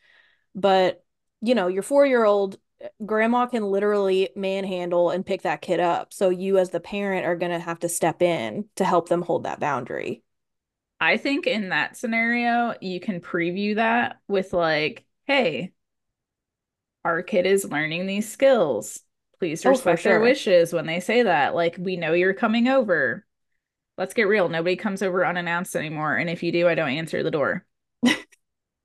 [0.54, 1.04] But
[1.42, 2.58] you know, your four-year-old
[3.06, 6.12] grandma can literally manhandle and pick that kid up.
[6.12, 9.44] So you as the parent are gonna have to step in to help them hold
[9.44, 10.22] that boundary.
[11.00, 15.72] I think in that scenario, you can preview that with like, hey,
[17.04, 19.00] our kid is learning these skills.
[19.38, 21.54] Please Oh, respect their wishes when they say that.
[21.54, 23.24] Like, we know you're coming over.
[23.98, 24.48] Let's get real.
[24.48, 26.16] Nobody comes over unannounced anymore.
[26.16, 27.64] And if you do, I don't answer the door.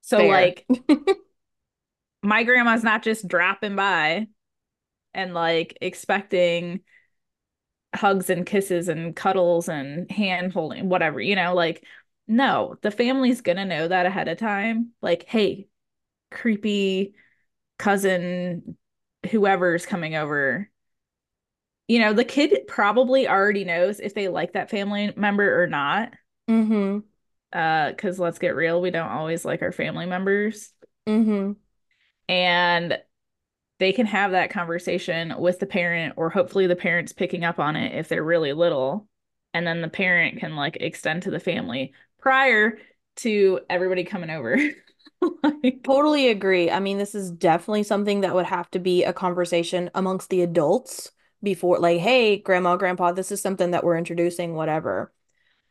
[0.01, 0.27] So, Fair.
[0.27, 0.65] like,
[2.23, 4.27] my grandma's not just dropping by
[5.13, 6.81] and like expecting
[7.95, 11.83] hugs and kisses and cuddles and hand holding, whatever, you know, like,
[12.27, 14.91] no, the family's gonna know that ahead of time.
[15.01, 15.67] Like, hey,
[16.31, 17.15] creepy
[17.79, 18.77] cousin,
[19.31, 20.69] whoever's coming over.
[21.87, 26.13] You know, the kid probably already knows if they like that family member or not.
[26.47, 26.99] Mm-hmm.
[27.51, 30.71] Uh, because let's get real, we don't always like our family members.
[31.07, 31.53] Mm-hmm.
[32.27, 32.99] And
[33.79, 37.75] they can have that conversation with the parent, or hopefully the parent's picking up on
[37.75, 39.07] it if they're really little.
[39.53, 42.77] And then the parent can like extend to the family prior
[43.17, 44.57] to everybody coming over.
[45.43, 46.69] Like, Totally agree.
[46.71, 50.41] I mean, this is definitely something that would have to be a conversation amongst the
[50.41, 55.13] adults before, like, hey, grandma, grandpa, this is something that we're introducing, whatever.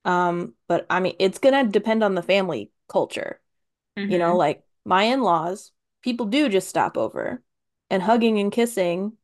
[0.05, 3.41] Um, but I mean, it's gonna depend on the family culture.
[4.07, 4.39] You know, mhm.
[4.39, 7.43] like my in-laws, people do just stop over,
[7.91, 9.17] and hugging and kissing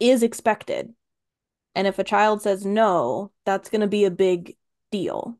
[0.00, 0.94] is expected.
[1.74, 4.56] And if a child says no, that's gonna be a big
[4.90, 5.38] deal.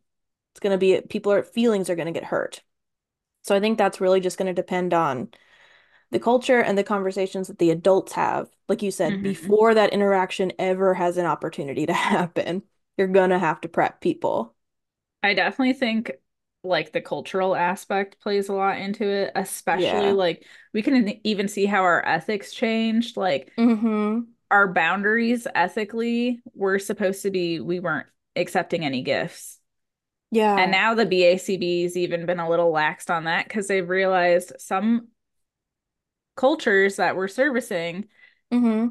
[0.52, 2.62] It's gonna be people are feelings are gonna get hurt.
[3.46, 5.30] So I think that's really just gonna depend on
[6.12, 9.22] the culture and the conversations that the adults have, like you said, Mhm.
[9.22, 12.62] before that interaction ever has an opportunity to happen,
[12.98, 14.54] you're gonna have to prep people.
[15.22, 16.12] I definitely think
[16.62, 20.12] like the cultural aspect plays a lot into it, especially Yeah.
[20.12, 23.16] like we can even see how our ethics changed.
[23.16, 24.32] Like Mm-hmm.
[24.50, 29.55] our boundaries ethically were supposed to be we weren't accepting any gifts.
[30.56, 35.08] And now the BACB's even been a little laxed on that because they've realized some
[36.36, 38.06] cultures that we're servicing,
[38.52, 38.88] Mm-hmm.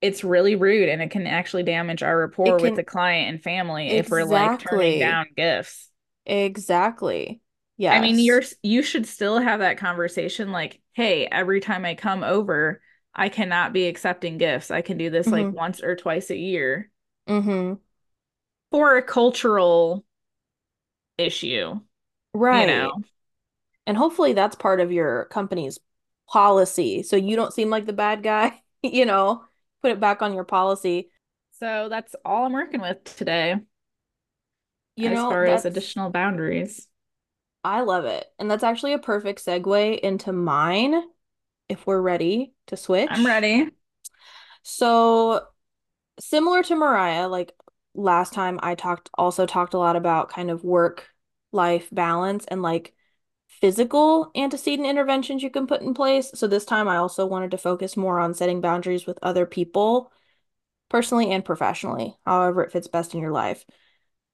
[0.00, 3.88] it's really rude and it can actually damage our rapport with the client and family
[3.88, 5.90] if we're like turning down gifts.
[6.26, 7.40] Exactly.
[7.76, 7.94] Yeah.
[7.94, 12.22] I mean, you're you should still have that conversation like, hey, every time I come
[12.22, 12.80] over,
[13.14, 14.70] I cannot be accepting gifts.
[14.70, 15.56] I can do this like Mm-hmm.
[15.56, 16.90] once or twice a year
[17.28, 17.74] Mm-hmm.
[18.70, 20.04] for a cultural
[21.18, 21.80] issue,
[22.50, 22.90] you know.
[22.90, 22.92] Right.
[23.86, 25.78] And hopefully that's part of your company's
[26.28, 27.02] policy.
[27.02, 29.44] So you don't seem like the bad guy, you know,
[29.82, 31.10] put it back on your policy.
[31.52, 33.56] So that's all I'm working with today
[34.96, 36.86] You as know, far as additional boundaries.
[37.64, 38.26] I love it.
[38.38, 41.02] And that's actually a perfect segue into mine
[41.68, 43.10] if we're ready to switch.
[43.10, 43.70] I'm ready.
[44.62, 45.46] So
[46.20, 47.52] similar to Mariah, like
[47.94, 51.08] last time I talked also talked a lot about kind of work
[51.52, 52.94] life balance and like
[53.48, 56.30] physical antecedent interventions you can put in place.
[56.34, 60.12] So this time I also wanted to focus more on setting boundaries with other people,
[60.88, 63.64] personally and professionally, however it fits best in your life.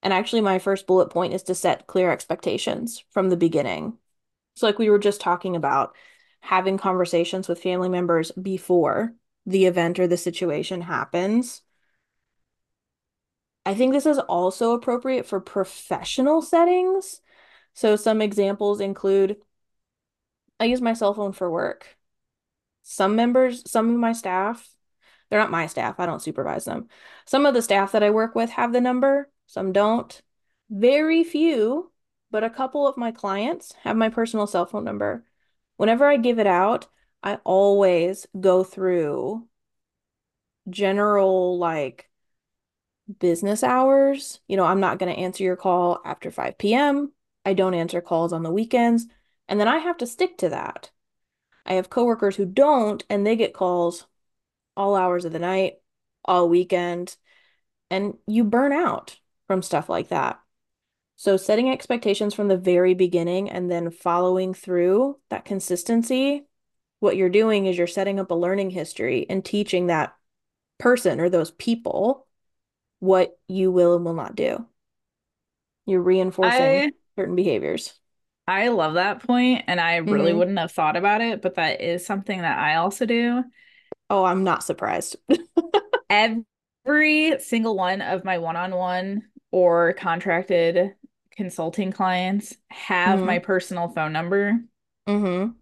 [0.02, 3.96] And actually my first bullet point is to set clear expectations from the beginning.
[4.56, 5.96] So like we were just talking about
[6.40, 9.14] having conversations with family members before
[9.46, 11.62] the event or the situation happens
[13.66, 17.20] I think this is also appropriate for professional settings.
[17.72, 19.36] So some examples include
[20.60, 21.96] I use my cell phone for work.
[22.82, 24.68] Some members, some of my staff,
[25.28, 26.88] they're not my staff, I don't supervise them.
[27.26, 30.20] Some of the staff that I work with have the number, some don't.
[30.70, 31.90] Very few,
[32.30, 35.24] but a couple of my clients have my personal cell phone number.
[35.76, 36.86] Whenever I give it out,
[37.22, 39.48] I always go through
[40.68, 42.10] general like
[43.18, 44.40] business hours.
[44.48, 47.12] You know, I'm not going to answer your call after 5 p.m.
[47.44, 49.06] I don't answer calls on the weekends.
[49.48, 50.90] And then I have to stick to that.
[51.66, 54.06] I have coworkers who don't, and they get calls
[54.76, 55.74] all hours of the night,
[56.24, 57.16] all weekend,
[57.90, 60.40] and you burn out from stuff like that.
[61.16, 66.46] So, setting expectations from the very beginning and then following through that consistency,
[67.00, 70.14] what you're doing is you're setting up a learning history and teaching that
[70.78, 72.23] person or those people
[73.00, 74.66] what you will and will not do.
[75.86, 77.98] You're reinforcing I certain behaviors.
[78.46, 81.80] I love that point and I really hmm wouldn't have thought about it, but that
[81.80, 83.44] is something that I also do.
[84.10, 85.16] Oh, I'm not surprised.
[86.10, 90.94] Every single one of my one-on-one or contracted
[91.32, 94.60] consulting clients have my hmm personal phone number.
[95.06, 95.56] hmm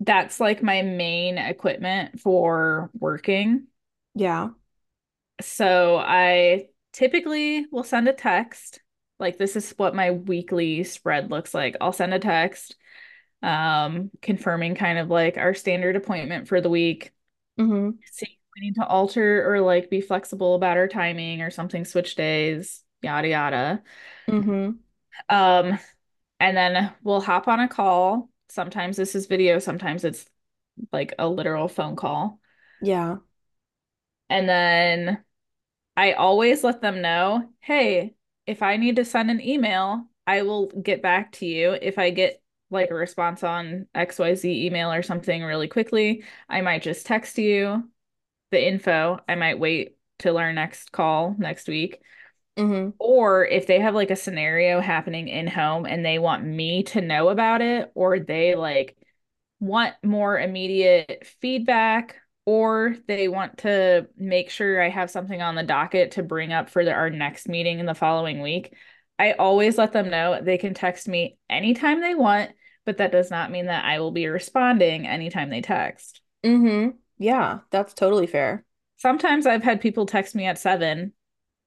[0.00, 3.68] That's like my main equipment for working.
[4.14, 4.50] Yeah.
[5.40, 8.80] So I typically will send a text.
[9.18, 11.76] Like this is what my weekly spread looks like.
[11.80, 12.76] I'll send a text
[13.42, 17.12] um confirming kind of like our standard appointment for the week.
[17.58, 21.50] hmm See if we need to alter or like be flexible about our timing or
[21.50, 23.82] something, switch days, yada yada.
[24.28, 24.82] hmm
[25.28, 25.78] Um
[26.40, 28.30] and then we'll hop on a call.
[28.50, 30.26] Sometimes this is video, sometimes it's
[30.92, 32.40] like a literal phone call.
[32.80, 33.18] Yeah.
[34.32, 35.24] And then
[35.96, 38.14] I always let them know, hey,
[38.46, 41.72] if I need to send an email, I will get back to you.
[41.72, 46.82] If I get like a response on XYZ email or something really quickly, I might
[46.82, 47.90] just text you
[48.50, 49.20] the info.
[49.28, 52.00] I might wait till our next call next week.
[52.56, 56.84] hmm Or if they have like a scenario happening in home and they want me
[56.84, 58.96] to know about it, or they like
[59.60, 65.62] want more immediate feedback or they want to make sure I have something on the
[65.62, 68.74] docket to bring up for the, our next meeting in the following week,
[69.18, 72.50] I always let them know they can text me anytime they want,
[72.84, 76.20] but that does not mean that I will be responding anytime they text.
[76.44, 78.64] hmm Yeah, that's totally fair.
[78.96, 81.12] Sometimes I've had people text me at seven,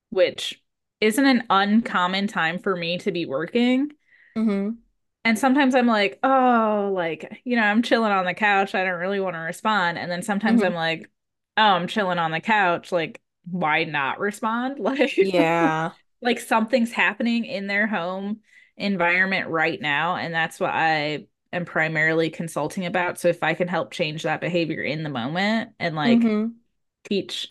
[0.10, 0.62] which
[1.02, 3.91] isn't an uncommon time for me to be working.
[4.36, 4.85] hmm
[5.26, 8.76] And sometimes I'm like, oh, like, you know, I'm chilling on the couch.
[8.76, 9.97] I don't really want to respond.
[9.99, 11.09] And then sometimes I'm hmm like,
[11.57, 12.91] oh, I'm chilling on the couch.
[12.91, 14.80] Like, why not respond?
[14.82, 15.95] Like, Yeah.
[16.21, 18.41] like something's happening in their home
[18.78, 20.15] environment right now.
[20.15, 23.19] And that's what I am primarily consulting about.
[23.19, 26.61] So if I can help change that behavior in the moment and like hmm
[27.09, 27.49] teach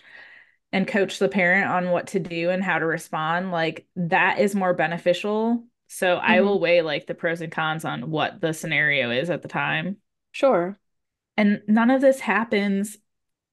[0.72, 4.54] and coach the parent on what to do and how to respond, like that is
[4.54, 5.64] more beneficial.
[5.94, 9.30] So I hmm will weigh like the pros and cons on what the scenario is
[9.30, 9.98] at the time.
[10.32, 10.78] Sure.
[11.36, 12.98] And none of this happens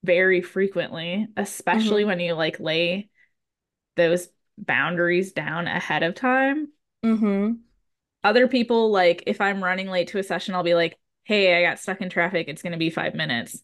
[0.04, 3.10] very frequently, especially hmm when you like lay
[3.98, 6.70] those boundaries down ahead of time.
[7.04, 7.62] Mm-hmm.
[8.24, 11.68] Other people, like if I'm running late to a session, I'll be like, hey, I
[11.68, 12.48] got stuck in traffic.
[12.48, 13.64] It's going to be five minutes.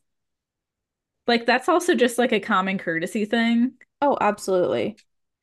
[1.27, 3.73] Like that's also just like a common courtesy thing.
[4.01, 4.97] Oh, absolutely.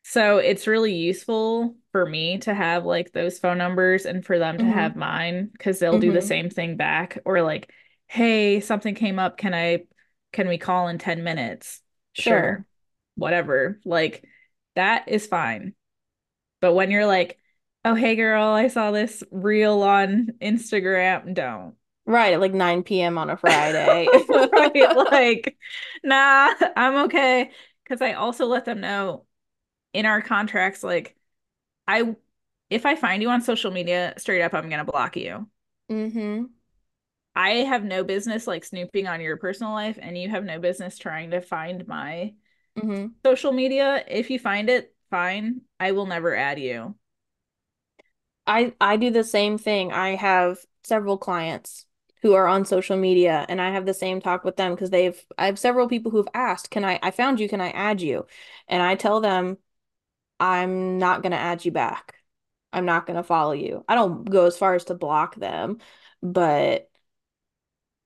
[0.06, 4.58] So it's really useful for me to have like those phone numbers and for them
[4.58, 4.66] to Mm-hmm.
[4.66, 6.22] have mine because they'll do the Mm-hmm.
[6.22, 7.70] same thing back or like,
[8.06, 9.38] hey, something came up.
[9.38, 9.84] Can I,
[10.32, 11.80] can we call in 10 minutes?
[12.14, 12.54] Sure.
[12.54, 12.64] Sure.
[13.16, 13.80] Whatever.
[13.84, 14.24] Like
[14.76, 15.74] that is fine.
[16.60, 17.38] But when you're like,
[17.84, 21.76] oh, hey girl, I saw this reel on Instagram, don't.
[22.06, 23.16] Right, at like 9 p.m.
[23.18, 24.12] on a Friday.
[24.52, 24.94] Right?
[24.94, 25.56] Like,
[26.04, 27.50] nah, I'm okay.
[27.82, 29.26] Because I also let them know
[29.94, 31.16] in our contracts, like,
[31.88, 32.16] I
[32.70, 35.48] if I find you on social media, straight up, I'm gonna block you.
[35.90, 36.44] Mm-hmm.
[37.36, 40.98] I have no business like snooping on your personal life, and you have no business
[40.98, 42.34] trying to find my
[42.76, 43.06] Mm-hmm.
[43.24, 44.04] social media.
[44.08, 45.62] If you find it, fine.
[45.80, 46.96] I will never add you.
[48.46, 49.92] I I do the same thing.
[49.92, 51.86] I have several clients
[52.22, 55.22] who are on social media and I have the same talk with them because they've
[55.38, 58.26] I have several people who've asked, "Can I I found you, can I add you?"
[58.68, 59.58] And I tell them
[60.40, 62.16] I'm not going to add you back.
[62.72, 63.84] I'm not going to follow you.
[63.88, 65.78] I don't go as far as to block them,
[66.22, 66.90] but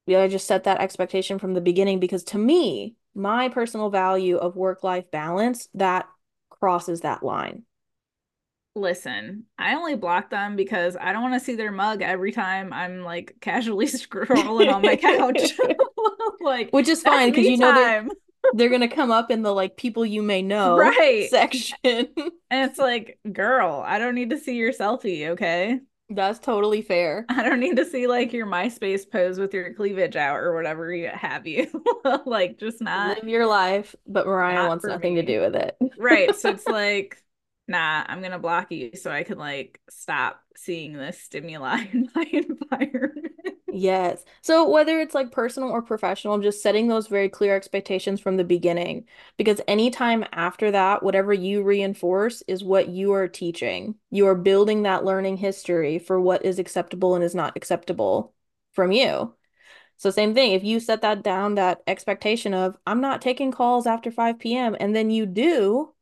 [0.07, 4.37] yeah, I just set that expectation from the beginning because to me, my personal value
[4.37, 6.09] of work-life balance, that
[6.51, 7.65] crosses that line.
[8.75, 12.73] Listen, I only block them because I don't want to see their mug every time
[12.73, 15.53] I'm like casually scrolling on my couch.
[16.41, 18.07] Like, Which is fine because you know they're.
[18.55, 21.29] They're gonna come up in the like people you may know Right.
[21.31, 21.77] section.
[22.51, 25.81] And it's like, girl, I don't need to see your selfie, okay?
[26.09, 27.27] That's totally fair.
[27.29, 30.93] I don't need to see like your MySpace pose with your cleavage out or whatever
[30.95, 31.69] you have you.
[32.25, 35.77] Like, just not Live your life, but Mariah wants nothing to do with it.
[35.99, 36.35] Right.
[36.35, 37.23] So it's like,
[37.67, 42.27] nah, I'm gonna block you so I can like stop seeing this stimuli in my
[42.33, 43.58] environment.
[43.71, 44.25] Yes.
[44.41, 48.45] So whether it's like personal or professional, just setting those very clear expectations from the
[48.45, 49.07] beginning
[49.37, 53.97] because anytime after that, whatever you reinforce is what you are teaching.
[54.11, 58.33] You are building that learning history for what is acceptable and is not acceptable
[58.73, 59.35] from you.
[59.99, 63.87] So same thing, if you set that down, that expectation of I'm not taking calls
[63.87, 64.77] after 5 p.m.
[64.81, 65.95] and then you do,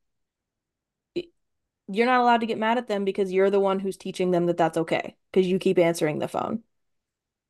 [1.89, 4.47] you're not allowed to get mad at them because you're the one who's teaching them
[4.47, 6.63] that that's okay because you keep answering the phone.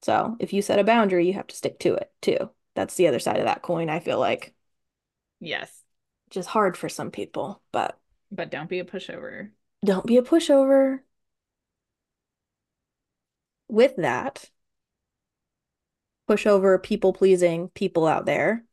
[0.03, 2.51] So if you set a boundary, you have to stick to it too.
[2.75, 4.55] That's the other side of that coin, I feel like.
[5.41, 5.83] Yes,
[6.31, 7.99] Just hard for some people, but
[8.31, 9.51] but don't be a pushover.
[9.85, 11.01] don't be a pushover.
[13.69, 14.51] With that,
[16.29, 18.65] pushover, people pleasing people out there,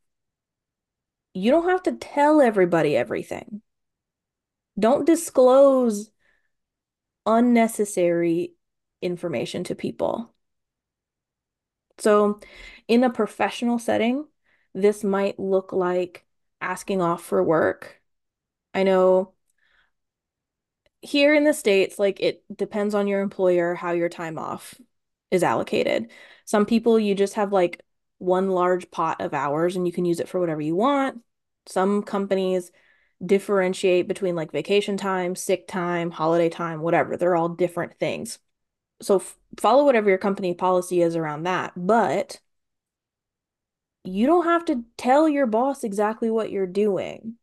[1.34, 3.62] you don't have to tell everybody everything.
[4.78, 6.10] Don't disclose
[7.26, 8.54] unnecessary
[9.02, 10.33] information to people.
[11.98, 12.40] So,
[12.88, 14.26] in a professional setting,
[14.74, 16.24] this might look like
[16.60, 18.00] asking off for work.
[18.74, 19.34] I know
[21.00, 24.74] here in the States, like it depends on your employer how your time off
[25.30, 26.10] is allocated.
[26.44, 27.82] Some people you just have like
[28.18, 31.20] one large pot of hours and you can use it for whatever you want.
[31.66, 32.70] Some companies
[33.24, 37.16] differentiate between like vacation time, sick time, holiday time, whatever.
[37.16, 38.38] They're all different things.
[39.04, 41.72] So f follow whatever your company policy is around that.
[41.76, 42.40] But
[44.04, 47.34] you don't have to tell your boss exactly what you're doing.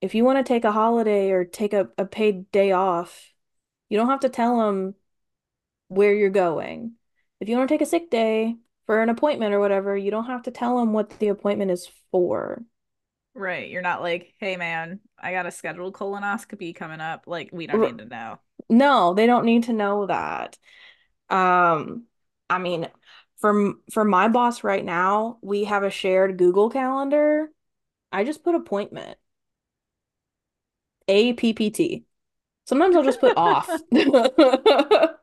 [0.00, 3.32] If you want to take a holiday or take a, a paid day off,
[3.88, 4.94] you don't have to tell them
[5.88, 6.94] where you're going.
[7.40, 8.56] If you want to take a sick day
[8.86, 11.90] for an appointment or whatever, you don't have to tell them what the appointment is
[12.10, 12.62] for.
[13.34, 13.68] Right.
[13.68, 17.24] You're not like, hey man, I got a scheduled colonoscopy coming up.
[17.26, 18.38] Like, we don't need to know.
[18.68, 20.56] no, they don't need to know that.
[21.30, 22.04] Um,
[22.50, 22.88] I mean,
[23.38, 27.50] for for my boss right now, we have a shared Google Calendar.
[28.12, 29.18] I just put appointment,
[31.08, 32.04] APPT.
[32.66, 33.82] Sometimes I'll just put off.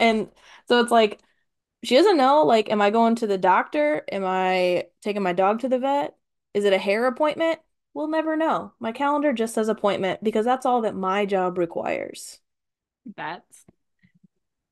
[0.00, 0.30] And
[0.68, 1.20] so it's like
[1.84, 4.04] she doesn't know, like, am I going to the doctor?
[4.10, 6.16] Am I taking my dog to the vet?
[6.54, 7.60] Is it a hair appointment?
[7.92, 8.72] We'll never know.
[8.80, 12.40] My calendar just says appointment because that's all that my job requires.
[13.16, 13.64] That's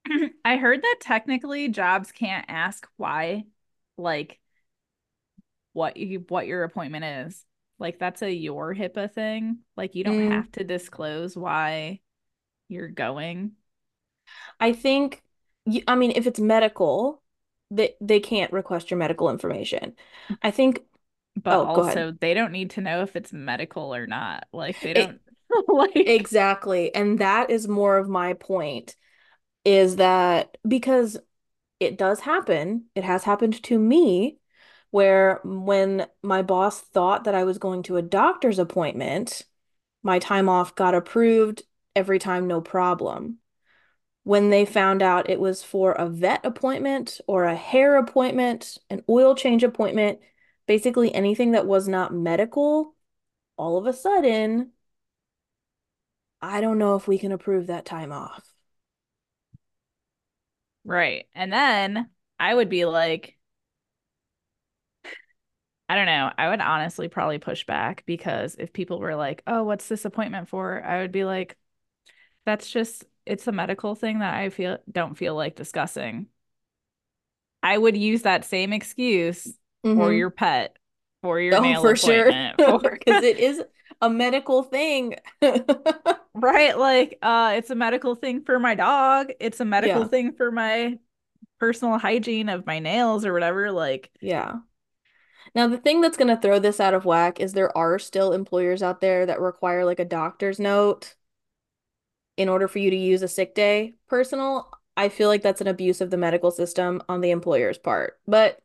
[0.45, 3.45] I heard that technically jobs can't ask why,
[3.97, 4.41] like
[5.73, 7.45] what you what your appointment is.
[7.79, 9.59] Like that's a your HIPAA thing.
[9.77, 12.01] Like you don't Mm, have to disclose why
[12.69, 13.53] you're going,
[14.61, 15.23] I think,
[15.87, 17.23] I mean, if it's medical,
[17.71, 19.95] they they can't request your medical information.
[20.43, 20.81] I think,
[21.37, 24.47] but oh, also they don't need to know if it's medical or not.
[24.53, 25.21] Like they don't
[25.69, 26.95] Like, Exactly.
[26.95, 28.97] And that is more of my point
[29.65, 31.19] is that because
[31.79, 34.39] it does happen, it has happened to me
[34.91, 39.43] where when my boss thought that I was going to a doctor's appointment,
[40.03, 41.63] my time off got approved
[41.95, 43.39] every time, no problem.
[44.25, 49.03] When they found out it was for a vet appointment or a hair appointment, an
[49.09, 50.21] oil change appointment,
[50.73, 52.95] basically anything that was not medical,
[53.59, 54.73] all of a sudden,
[56.43, 58.53] I don't know if we can approve that time off.
[60.85, 61.27] right.
[61.35, 63.37] And then I would be like,
[65.89, 66.33] I don't know.
[66.39, 70.49] I would honestly probably push back because if people were like, "Oh, what's this appointment
[70.49, 71.57] for?" I would be like,
[72.47, 76.29] "That's just it's a medical thing that I feel don't feel like discussing."
[77.63, 79.53] I would use that same excuse
[79.95, 80.13] for Mm-hmm.
[80.13, 80.77] your pet,
[81.23, 82.35] for your Oh, nail for sure.
[82.35, 83.63] appointment, for Because it is
[84.01, 85.17] a medical thing.
[86.35, 90.33] right, like uh it's a medical thing for my dog, it's a medical Yeah, thing
[90.33, 90.99] for my
[91.61, 94.57] personal hygiene of my nails or whatever, like yeah.
[95.55, 98.33] Now, the thing that's going to throw this out of whack is there are still
[98.33, 101.15] employers out there that require like a doctor's note
[102.37, 104.71] in order for you to use a sick day personal.
[104.97, 108.61] I feel like that's an abuse of the medical system on the employer's part, but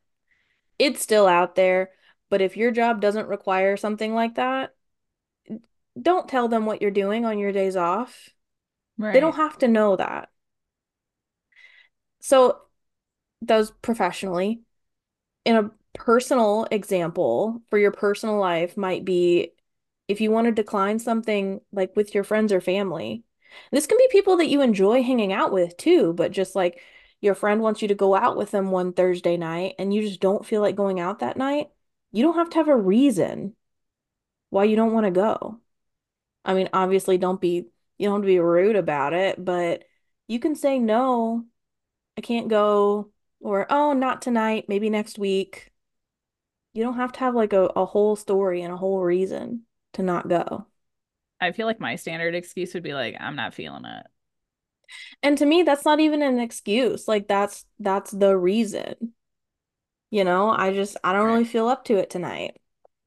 [0.79, 1.91] it's still out there.
[2.29, 4.75] But if your job doesn't require something like that,
[5.99, 8.29] don't tell them what you're doing on your days off.
[9.13, 10.29] They don't have to know that.
[12.19, 12.59] So,
[13.41, 14.61] those professionally.
[15.45, 19.53] in a personal example for your personal life might be
[20.07, 23.23] if you want to decline something like with your friends or family.
[23.71, 26.81] This can be people that you enjoy hanging out with too, but just like
[27.21, 30.19] your friend wants you to go out with them one Thursday night and you just
[30.19, 31.69] don't feel like going out that night.
[32.11, 33.55] You don't have to have a reason
[34.49, 35.59] why you don't want to go.
[36.45, 39.83] I mean, obviously don't be you don't have to be rude about it, but
[40.27, 41.45] you can say no,
[42.17, 45.71] I can't go or oh, not tonight, maybe next week.
[46.73, 49.63] You don't have to have like a, a whole story and a whole reason
[49.93, 50.67] to not go.
[51.39, 54.05] I feel like my standard excuse would be like, I'm not feeling it.
[55.23, 57.07] And to me, that's not even an excuse.
[57.07, 59.13] Like that's that's the reason.
[60.09, 61.27] You know, I just I don't Right.
[61.27, 62.57] really feel up to it tonight.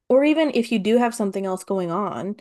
[0.08, 2.36] Or even if you do have something else going on,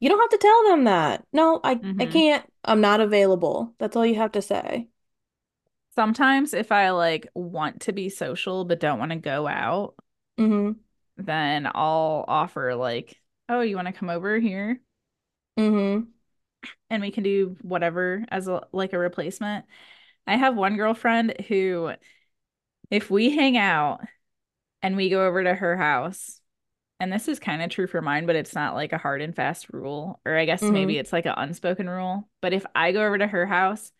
[0.00, 1.26] you don't have to tell them that.
[1.32, 2.46] No, I I hmm can't.
[2.64, 3.74] I'm not available.
[3.78, 4.88] That's all you have to say.
[5.94, 9.94] Sometimes if I like want to be social but don't want to go out,
[10.38, 10.80] Mm-hmm.
[11.16, 14.80] then I'll offer like, oh, you want to come over here
[15.58, 16.13] Mm-hmm.
[16.90, 19.66] And we can do whatever as a like a replacement.
[20.26, 21.92] I have one girlfriend who,
[22.90, 24.00] if we hang out
[24.82, 26.40] and we go over to her house,
[27.00, 29.36] and this is kind of true for mine, but it's not like a hard and
[29.36, 30.98] fast rule, or I guess maybe Mm-hmm.
[30.98, 32.28] it's like an unspoken rule.
[32.42, 33.92] But if I go over to her house,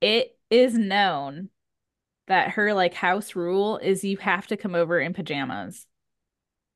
[0.00, 1.50] it is known
[2.28, 5.86] that her like house rule is you have to come over in pajamas.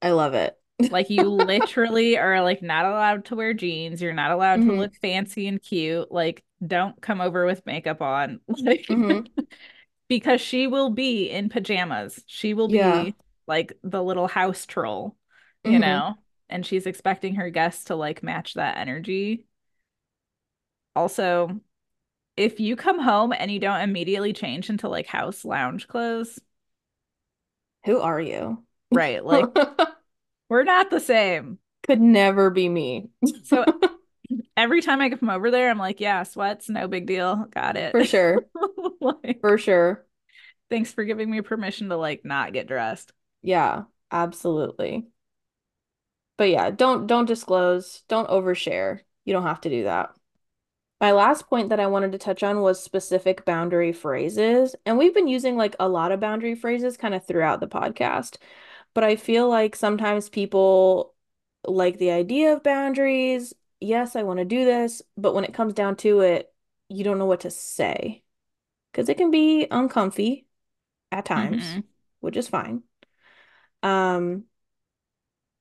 [0.03, 0.60] I love it.
[0.89, 4.03] Like you literally are like not allowed to wear jeans.
[4.03, 4.73] You're not allowed to Mm-hmm.
[4.73, 6.11] look fancy and cute.
[6.11, 8.41] Like don't come over with makeup on.
[8.49, 9.31] Like Mm-hmm.
[10.09, 12.23] because she will be in pajamas.
[12.27, 13.09] She will Yeah.
[13.09, 13.17] be
[13.47, 15.17] like the little house troll,
[15.65, 15.81] you Mm-hmm.
[15.81, 16.17] know?
[16.49, 19.47] And she's expecting her guests to like match that energy.
[20.97, 21.61] Also,
[22.37, 26.41] if you come home and you don't immediately change into like house lounge clothes,
[27.85, 28.65] Who are you?
[28.91, 29.51] right, like
[30.51, 31.59] we're not the same.
[31.87, 33.09] Could never be me.
[33.45, 33.65] So
[34.57, 37.47] every time I come over there, I'm like, yeah, sweats, no big deal.
[37.55, 37.93] Got it.
[37.93, 38.45] For sure.
[39.03, 40.05] Like, For sure.
[40.69, 43.13] thanks for giving me permission to like not get dressed.
[43.43, 45.07] Yeah, absolutely.
[46.37, 49.01] But yeah, don't don't disclose, don't overshare.
[49.25, 50.11] You don't have to do that.
[51.01, 54.77] My last point that I wanted to touch on was specific boundary phrases.
[54.87, 58.37] And we've been using like a lot of boundary phrases kind of throughout the podcast.
[58.95, 61.15] But I feel like sometimes people
[61.67, 63.55] like the idea of boundaries.
[63.81, 66.53] Yes, I want to do this, but when it comes down to it,
[66.89, 68.25] you don't know what to say
[68.93, 70.47] because it can be uncomfy
[71.13, 71.85] at times, hmm
[72.21, 72.85] which is fine.
[73.83, 74.45] Um,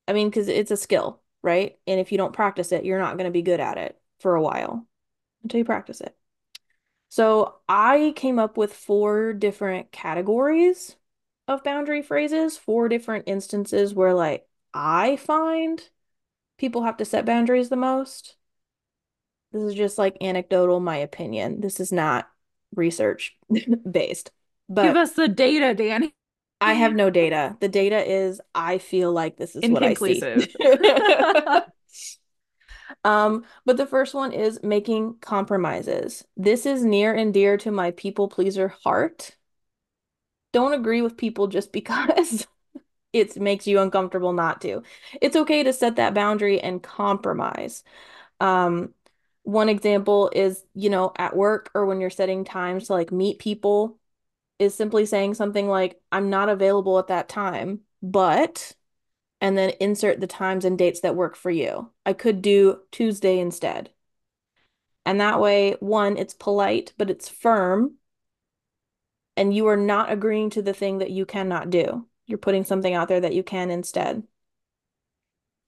[0.08, 1.78] I mean, because it's a skill, right?
[1.88, 4.36] And if you don't practice it, you're not going to be good at it for
[4.36, 4.88] a while
[5.44, 6.16] until you practice it.
[7.10, 10.96] So I came up with four different categories
[11.50, 15.82] of boundary phrases, four different instances where like I find
[16.58, 18.36] people have to set boundaries the most.
[19.52, 21.60] This is just like anecdotal, my opinion.
[21.60, 22.30] This is not
[22.76, 23.36] research
[23.91, 24.32] based,
[24.70, 26.12] But Give us the data, Dani.
[26.62, 27.58] I have no data.
[27.60, 30.22] The data is I feel like this is what I see.
[33.04, 36.26] Um, but the first one is making compromises.
[36.36, 39.38] This is near and dear to my people pleaser heart.
[40.52, 42.47] Don't agree with people just because
[43.14, 44.84] it makes you uncomfortable not to.
[45.22, 47.84] It's okay to set that boundary and compromise.
[48.39, 48.93] Um,
[49.43, 53.39] one example is, you know, at work or when you're setting times to like meet
[53.39, 53.97] people,
[54.60, 58.74] is simply saying something like, I'm not available at that time, but,
[59.41, 61.91] and then insert the times and dates that work for you.
[62.06, 63.91] I could do Tuesday instead.
[65.06, 67.99] And that way, one, it's polite, but it's firm.
[69.40, 72.08] And you are not agreeing to the thing that you cannot do.
[72.28, 74.24] You're putting something out there that you can instead.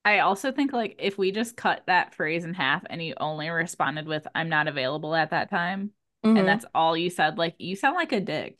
[0.03, 3.49] I also think like if we just cut that phrase in half and you only
[3.49, 5.91] responded with I'm not available at that time
[6.23, 6.37] Mhm.
[6.37, 8.57] and that's all you said, like you sound like a dick.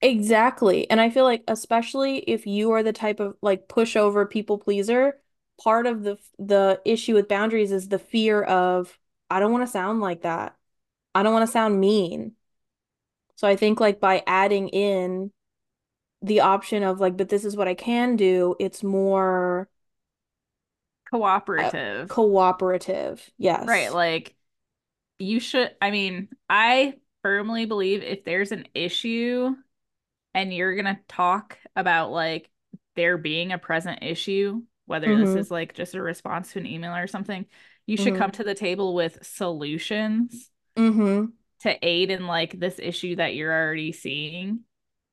[0.00, 0.88] Exactly.
[0.90, 5.18] And I feel like especially if you are the type of like pushover people pleaser,
[5.62, 8.98] part of the the issue with boundaries is the fear of
[9.30, 10.56] I don't want to sound like that.
[11.14, 12.34] I don't want to sound mean.
[13.36, 15.32] So I think like by adding in
[16.22, 19.68] the option of like, but this is what I can do, it's more
[21.58, 22.08] uh, Cooperative.
[22.08, 23.30] cooperative.
[23.38, 23.66] Yes.
[23.66, 24.36] Right, like
[25.18, 29.54] you should I mean, I firmly believe if there's an issue
[30.34, 32.50] and you're gonna talk about like
[32.96, 36.66] there being a present issue, whether this hmm is like just a response to an
[36.66, 37.46] email or something,
[37.86, 42.78] you should hmm come to the table with solutions hmm to aid in like this
[42.78, 44.60] issue that you're already seeing.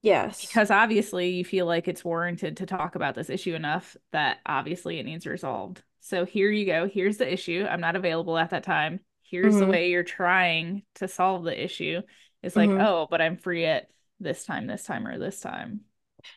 [0.04, 0.56] Yes.
[0.56, 5.00] Because obviously you feel like it's warranted to talk about this issue enough that obviously
[5.00, 5.84] it needs resolved.
[6.02, 6.88] So here you go.
[6.88, 7.66] Here's the issue.
[7.70, 9.00] I'm not available at that time.
[9.24, 12.02] Here's the hmm way you're trying to solve the issue.
[12.44, 13.90] It's like, hmm oh, but I'm free at
[14.20, 15.82] this time, this time, or this time.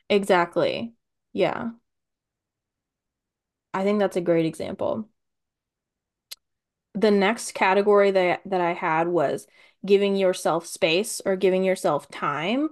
[0.09, 0.95] Exactly.
[1.33, 1.71] Yeah.
[3.75, 5.09] I think that's a great example.
[6.95, 9.47] the next category that that I had was
[9.85, 12.69] giving yourself space or giving yourself time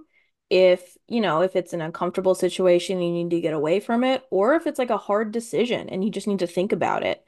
[0.49, 4.23] if, you know, if it's an uncomfortable situation, you need to get away from it,
[4.29, 7.23] or if it's like a hard decision and you just need to think about it.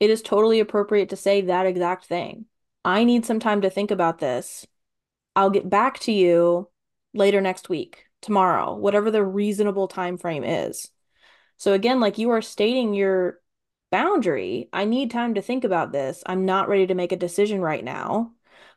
[0.00, 2.46] It is totally appropriate to say that exact thing.
[2.84, 4.66] I need some time to think about this.
[5.36, 6.68] I'll get back to you
[7.14, 10.90] later next week, tomorrow, whatever the reasonable time frame is.
[11.58, 13.38] So again, like you are stating your
[13.90, 14.68] boundary.
[14.72, 16.22] I need time to think about this.
[16.26, 18.32] I'm not ready to make a decision right now.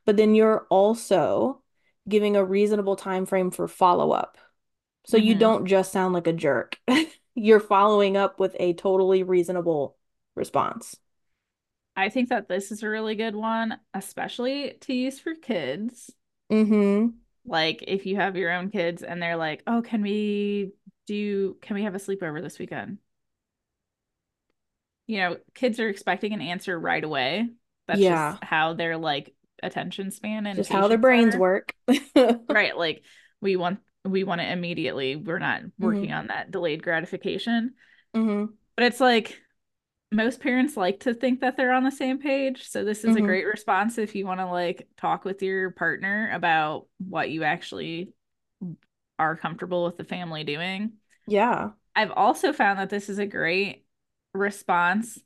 [0.05, 1.61] But then you're also
[2.07, 4.37] giving a reasonable time frame for follow-up.
[5.05, 6.79] So you hmm don't just sound like a jerk.
[7.35, 9.97] You're following up with a totally reasonable
[10.35, 10.97] response.
[11.95, 16.11] I think that this is a really good one, especially to use for kids.
[16.51, 17.17] Mm-hmm.
[17.45, 20.73] Like if you have your own kids and they're like, "Oh, can we
[21.05, 22.97] do can we have a sleepover this weekend?"
[25.07, 27.49] You know, kids are expecting an answer right away.
[27.87, 31.39] That's just Yeah, how their like attention span and just how their brains are.
[31.39, 31.73] work.
[32.49, 33.03] Right, like
[33.41, 35.15] we want we want it immediately.
[35.15, 35.85] We're not Mm-hmm.
[35.85, 37.73] working on that delayed gratification.
[38.15, 38.53] Mm-hmm.
[38.75, 39.39] But it's like
[40.11, 42.69] most parents like to think that they're on the same page.
[42.69, 43.25] So this is a Mm-hmm.
[43.25, 48.13] great response if you want to like talk with your partner about what you actually
[49.19, 50.93] are comfortable with the family doing.
[51.27, 51.71] Yeah.
[51.95, 53.85] I've also found that this is a great
[54.33, 55.17] response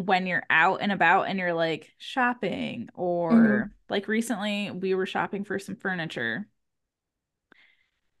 [0.00, 2.88] when you're out and about and you're like shopping
[3.30, 3.62] Mm-hmm.
[3.64, 6.48] or like recently we were shopping for some furniture.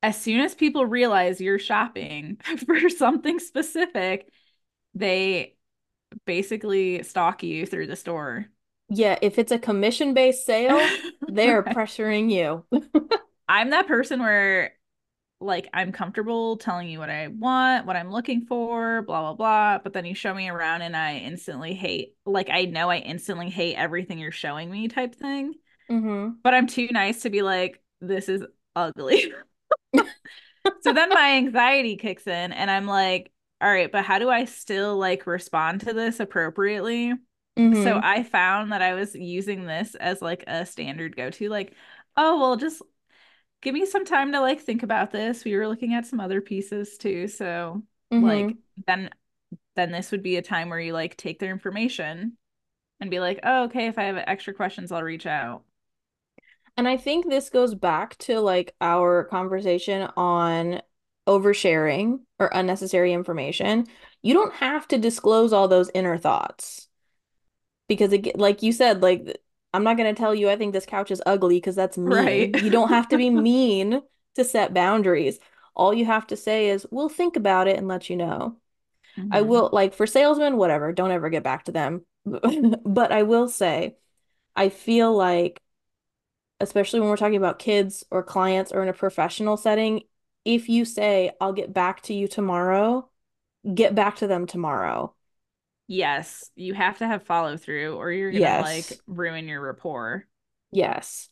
[0.02, 4.30] As soon as people realize you're shopping for something specific,
[4.94, 5.56] they
[6.26, 8.46] basically stalk you through the store.
[8.88, 10.80] Yeah, if it's a commission-based sale,
[11.28, 12.64] they're pressuring you.
[13.48, 14.72] I'm that person where
[15.40, 19.78] like I'm comfortable telling you what I want, what I'm looking for, blah blah blah,
[19.82, 23.50] but then you show me around and I instantly hate like I know I instantly
[23.50, 25.54] hate everything you're showing me type thing,
[25.90, 26.40] Mm-hmm.
[26.44, 28.44] but I'm too nice to be like this is
[28.76, 29.32] ugly.
[30.80, 34.46] So then my anxiety kicks in and I'm like, all right, but how do I
[34.46, 37.12] still like respond to this appropriately?
[37.72, 38.00] So Mm-hmm.
[38.02, 41.74] I found that I was using this as like a standard go-to, like,
[42.16, 42.82] oh, well, just
[43.62, 45.44] give me some time to like think about this.
[45.44, 47.28] We were looking at some other pieces too.
[47.28, 47.82] So
[48.20, 48.60] like Mm-hmm.
[48.86, 49.10] then
[49.76, 52.38] then this would be a time where you like take their information
[53.00, 55.64] and be like, oh, okay, if I have extra questions, I'll reach out.
[56.76, 60.80] And I think this goes back to like our conversation on
[61.26, 63.86] oversharing or unnecessary information.
[64.22, 66.88] You don't have to disclose all those inner thoughts
[67.88, 69.40] because it, like you said, like
[69.72, 72.50] I'm not going to tell you I think this couch is ugly because that's Right.
[72.50, 72.56] mean.
[72.58, 74.02] You don't have to be mean
[74.36, 75.38] to set boundaries.
[75.76, 78.56] All you have to say is, we'll think about it and let you know.
[79.30, 82.06] I hmm will, like for salesmen, whatever, don't ever get back to them.
[82.84, 83.96] But I will say,
[84.56, 85.60] I feel like,
[86.60, 90.02] especially when we're talking about kids or clients or in a professional setting,
[90.44, 93.08] if you say, I'll get back to you tomorrow,
[93.74, 95.14] get back to them tomorrow.
[95.92, 100.28] Yes, you have to have follow through or you're gonna like ruin your rapport.
[100.70, 101.30] Yes.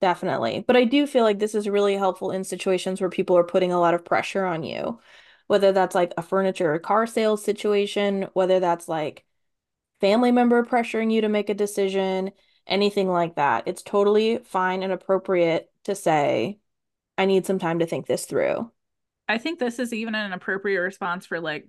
[0.00, 0.64] Definitely.
[0.66, 3.70] But I do feel like this is really helpful in situations where people are putting
[3.70, 4.98] a lot of pressure on you,
[5.48, 9.26] whether that's like a furniture or car sales situation, whether that's like
[10.00, 12.32] family member pressuring you to make a decision,
[12.66, 13.64] anything like that.
[13.66, 16.58] It's totally fine and appropriate to say,
[17.18, 18.70] I need some time to think this through.
[19.28, 21.68] I think this is even an appropriate response for like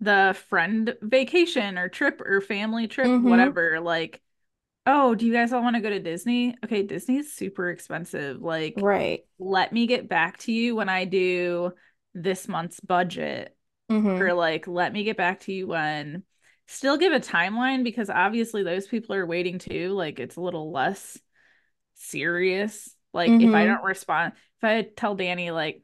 [0.00, 3.20] the friend vacation or trip or family trip, Mm-hmm.
[3.20, 3.80] whatever.
[3.80, 4.20] Like,
[4.86, 6.56] oh, do you guys all want to go to Disney?
[6.64, 8.42] Okay, Disney's super expensive.
[8.42, 9.24] Like, Right.
[9.38, 11.72] let me get back to you when I do
[12.14, 13.56] this month's budget.
[13.90, 14.20] Mm-hmm.
[14.20, 16.24] Or like, let me get back to you when
[16.68, 19.90] still give a timeline because obviously those people are waiting too.
[19.90, 21.18] Like, it's a little less
[21.94, 22.94] serious.
[23.12, 23.66] Like, if I Mm-hmm.
[23.66, 25.82] don't respond, if I tell Dani, like,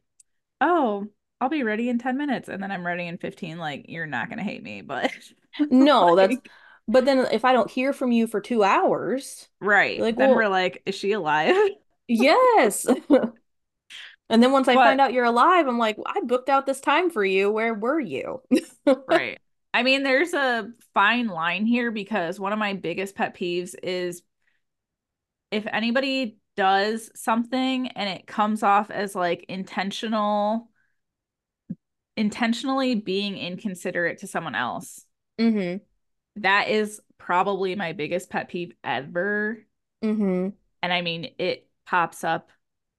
[0.60, 1.08] oh,
[1.40, 4.28] I'll be ready in 10 minutes and then I'm ready in 15, like, you're not
[4.30, 5.12] gonna hate me, but
[5.70, 6.36] No, that's,
[6.88, 10.00] but then if I don't hear from you for two hours, right.
[10.00, 11.56] like, Then we're like, is she alive?
[12.08, 12.86] yes.
[14.28, 17.10] And then once I find out you're alive, I'm like, I booked out this time
[17.10, 17.50] for you.
[17.50, 18.42] Where were you?
[19.08, 19.38] right.
[19.72, 24.22] I mean, there's a fine line here because one of my biggest pet peeves is
[25.50, 30.70] if anybody does something and it comes off as like intentional,
[32.16, 35.04] intentionally being inconsiderate to someone else,
[35.38, 35.78] Mm-hmm.
[36.42, 39.64] that is probably my biggest pet peeve ever.
[40.02, 40.48] Mm-hmm.
[40.82, 42.50] And I mean, it pops up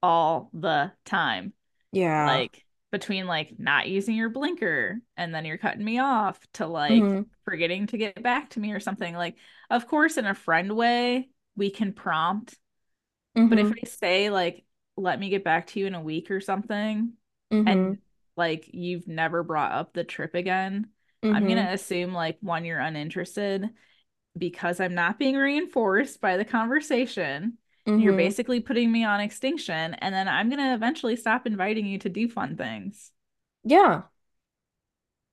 [0.02, 1.52] all the time.
[1.92, 2.26] Yeah.
[2.26, 6.92] Like between like not using your blinker and then you're cutting me off to like
[6.92, 7.22] Mm-hmm.
[7.44, 9.14] forgetting to get back to me or something.
[9.14, 9.36] Like,
[9.70, 12.56] of course, in a friend way, we can prompt.
[13.48, 13.78] But if Mm-hmm.
[13.84, 14.64] I say like,
[14.96, 17.12] let me get back to you in a week or something,
[17.52, 17.68] Mm-hmm.
[17.68, 17.98] and
[18.38, 20.88] like you've never brought up the trip again,
[21.30, 21.48] I'm Mm-hmm.
[21.48, 23.70] gonna assume like one, you're uninterested
[24.38, 27.58] because I'm not being reinforced by the conversation.
[27.96, 28.28] You're Mm-hmm.
[28.28, 32.28] basically putting me on extinction, and then I'm gonna eventually stop inviting you to do
[32.28, 33.12] fun things.
[33.64, 34.08] Yeah.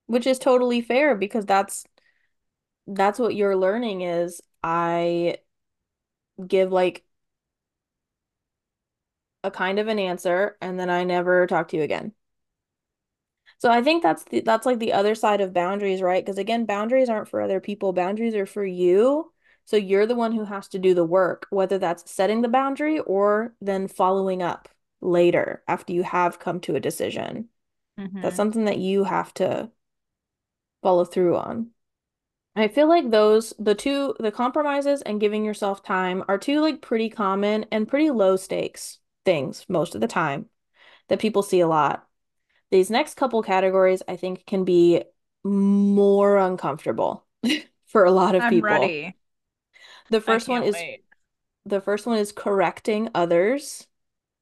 [0.07, 1.85] Which is totally fair because that's
[2.87, 5.37] that's what you're learning is I
[6.47, 7.03] give like
[9.45, 12.13] a kind of an answer and then I never talk to you again.
[13.59, 16.23] So I think that's the, that's like the other side of boundaries, right?
[16.23, 17.93] Because again, boundaries aren't for other people.
[17.93, 19.31] Boundaries are for you.
[19.65, 22.99] So you're the one who has to do the work, whether that's setting the boundary
[22.99, 24.69] or then following up
[25.01, 27.49] later after you have come to a decision.
[28.21, 29.71] That's hmm something that you have to
[30.81, 31.71] follow through on.
[32.55, 36.81] I feel like those, the two, the compromises and giving yourself time are two like
[36.81, 40.49] pretty common and pretty low stakes things most of the time
[41.09, 42.04] that people see a lot.
[42.75, 45.01] These next couple categories, I think, can be
[45.45, 47.25] more uncomfortable
[47.87, 48.67] for a lot of I'm people.
[48.67, 49.15] ready.
[50.09, 51.05] The first one is wait.
[51.65, 53.87] the first one is correcting others.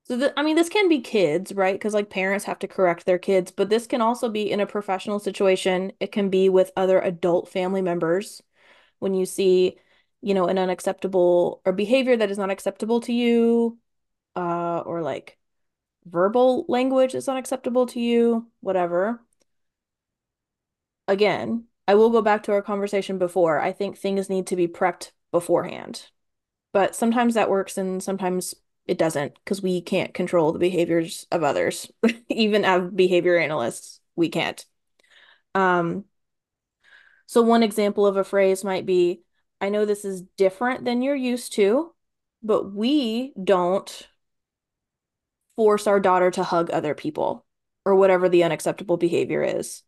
[0.06, 1.76] So the, I mean, this can be kids, right?
[1.76, 4.66] Because like parents have to correct their kids, but this can also be in a
[4.66, 5.92] professional situation.
[6.00, 8.42] It can be with other adult family members
[8.98, 9.78] when you see,
[10.22, 13.78] you know, an unacceptable or behavior that is not acceptable to you,
[14.36, 15.38] uh, or like
[16.06, 19.22] verbal language is unacceptable to you, whatever.
[21.08, 23.60] again, I will go back to our conversation before.
[23.60, 26.10] I think things need to be prepped beforehand.
[26.72, 31.44] But sometimes that works and sometimes it doesn't because we can't control the behaviors of
[31.44, 31.92] others.
[32.30, 34.66] Even as behavior analysts, we can't.
[35.56, 36.06] Um,
[37.26, 39.22] so one example of a phrase might be,
[39.62, 41.94] I know this is different than you're used to,
[42.42, 44.08] but we don't
[45.56, 47.46] force our daughter to hug other people
[47.86, 49.84] or whatever the unacceptable behavior is.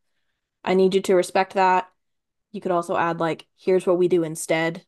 [0.63, 1.89] I need you to respect that.
[2.51, 4.86] You could also add like, here's what we do instead,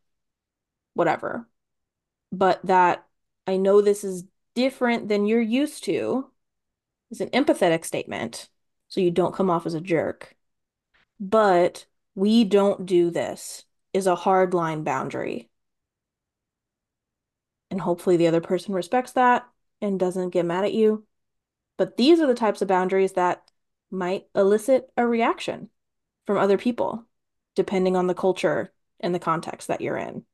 [0.93, 1.47] whatever.
[2.31, 3.05] But that
[3.45, 4.25] I know this is
[4.55, 6.29] different than you're used to
[7.11, 8.49] is an empathetic statement.
[8.89, 10.35] So you don't come off as a jerk.
[11.19, 15.49] But we don't do this is a hard line boundary.
[17.69, 19.47] And hopefully the other person respects that
[19.81, 21.05] and doesn't get mad at you.
[21.77, 23.43] But these are the types of boundaries that
[23.91, 25.69] might elicit a reaction
[26.27, 27.05] from other people,
[27.55, 30.25] depending on the culture and the context that you're in.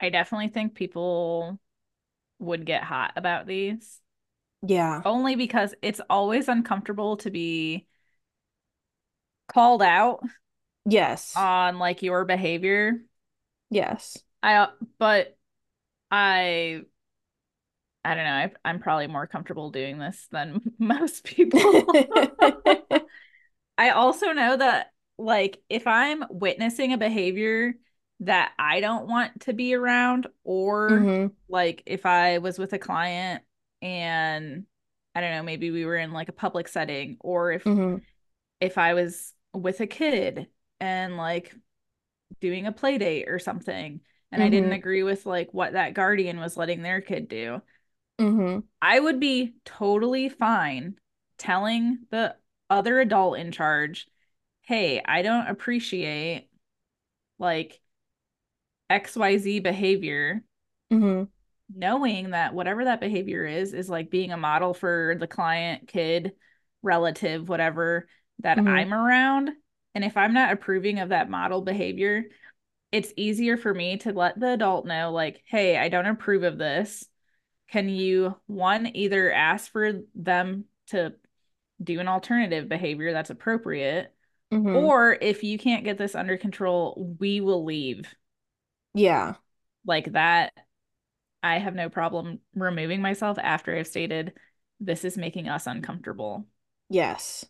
[0.00, 1.58] I definitely think people
[2.40, 4.00] would get hot about these
[4.62, 5.04] Yeah.
[5.04, 7.86] only because it's always uncomfortable to be
[9.48, 10.20] called out
[10.84, 11.34] Yes.
[11.34, 13.02] on like your behavior.
[13.70, 14.18] Yes.
[14.42, 14.68] I
[14.98, 15.36] but
[16.10, 16.82] I
[18.04, 18.30] I don't know.
[18.32, 21.86] I, I'm probably more comfortable doing this than most people.
[23.78, 27.74] I also know that like if I'm witnessing a behavior
[28.20, 32.78] that I don't want to be around, or hmm like if I was with a
[32.78, 33.42] client
[33.82, 34.66] and
[35.14, 38.02] I don't know, maybe we were in like a public setting, or if hmm
[38.60, 40.48] if I was with a kid
[40.80, 41.54] and like
[42.40, 44.00] doing a play date or something,
[44.32, 47.62] and I didn't hmm agree with like what that guardian was letting their kid do,
[48.18, 50.98] hmm I would be totally fine
[51.38, 52.36] telling the
[52.70, 54.08] other adult in charge,
[54.62, 56.48] hey, I don't appreciate
[57.38, 57.80] like
[58.90, 60.44] XYZ behavior,
[60.90, 61.28] hmm
[61.74, 66.32] knowing that whatever that behavior is, is like being a model for the client, kid,
[66.82, 68.08] relative, whatever
[68.40, 69.50] that hmm I'm around.
[69.94, 72.24] And if I'm not approving of that model behavior,
[72.92, 76.58] it's easier for me to let the adult know, like, hey, I don't approve of
[76.58, 77.06] this.
[77.68, 81.14] Can you, one, either ask for them to
[81.82, 84.14] do an alternative behavior that's appropriate,
[84.50, 88.14] hmm or if you can't get this under control, we will leave.
[88.94, 89.36] Yeah.
[89.84, 90.52] Like that,
[91.42, 94.34] I have no problem removing myself after I've stated
[94.80, 96.46] this is making us uncomfortable.
[96.90, 97.44] Yes.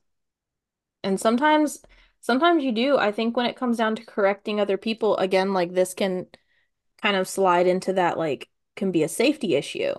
[1.02, 1.82] And sometimes
[2.20, 2.96] sometimes you do.
[2.96, 6.26] I think when it comes down to correcting other people, again, like this can
[7.02, 8.48] kind of slide into that like
[8.78, 9.92] can be a safety issue.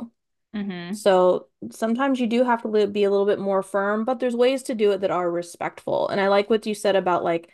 [0.56, 0.94] Mm-hmm.
[0.94, 4.64] So sometimes you do have to be a little bit more firm, but there's ways
[4.64, 6.08] to do it that are respectful.
[6.10, 7.52] And I like what you said about like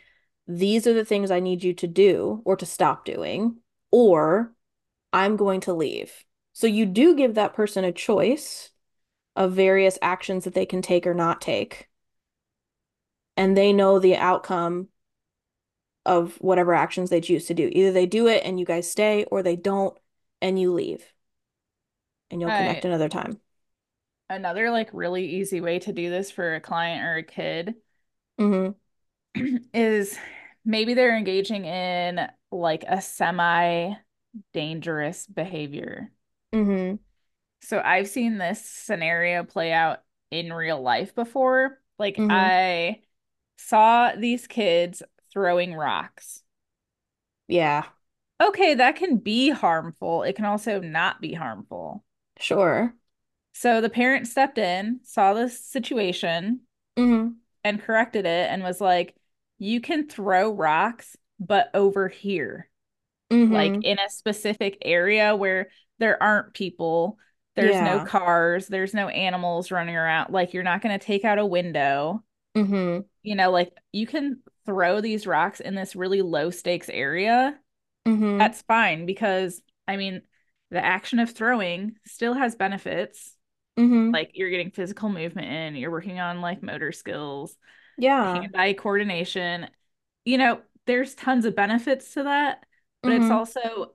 [0.48, 3.56] these are the things I need you to do or to stop doing,
[3.90, 4.54] or
[5.12, 6.24] I'm going to leave.
[6.52, 8.70] So you do give that person a choice
[9.34, 11.88] of various actions that they can take or not take,
[13.36, 14.88] and they know the outcome
[16.06, 17.68] of whatever actions they choose to do.
[17.70, 19.98] Either they do it and you guys stay, or they don't
[20.40, 21.04] and you leave
[22.30, 22.86] and you'll All connect right.
[22.86, 23.40] another time.
[24.30, 27.74] Another like really easy way to do this for a client or a kid
[28.38, 28.70] Mm-hmm.
[29.74, 30.18] is
[30.64, 32.20] maybe they're engaging in
[32.50, 33.94] like a semi
[34.52, 36.12] dangerous behavior.
[36.52, 36.96] Mm-hmm.
[37.62, 41.80] So I've seen this scenario play out in real life before.
[41.98, 42.48] Like Mm-hmm.
[42.48, 43.02] I
[43.58, 45.02] saw these kids
[45.32, 46.42] throwing rocks.
[47.48, 47.86] Yeah,
[48.40, 50.22] Okay, that can be harmful.
[50.22, 52.04] It can also not be harmful.
[52.38, 52.94] Sure.
[53.54, 56.60] So the parent stepped in, saw the situation,
[56.98, 57.32] Mm-hmm.
[57.62, 59.14] and corrected it and was like,
[59.58, 62.70] you can throw rocks, but over here.
[63.30, 63.82] like Mm-hmm.
[63.82, 65.68] in a specific area where
[65.98, 67.18] there aren't people,
[67.54, 70.32] there's no cars, there's no animals running around.
[70.32, 72.22] Like you're not going to take out a window.
[72.56, 73.00] Mm-hmm.
[73.22, 77.58] You know, like you can throw these rocks in this really low stakes area.
[78.06, 78.38] Mm-hmm.
[78.38, 80.22] That's fine because I mean,
[80.70, 83.34] the action of throwing still has benefits.
[83.78, 84.12] Mm-hmm.
[84.12, 87.56] Like you're getting physical movement in, you're working on like motor skills,
[87.96, 88.46] Yeah.
[88.46, 89.68] hand-eye coordination.
[90.24, 92.64] You know, there's tons of benefits to that,
[93.04, 93.30] but it's Mm-hmm.
[93.30, 93.94] also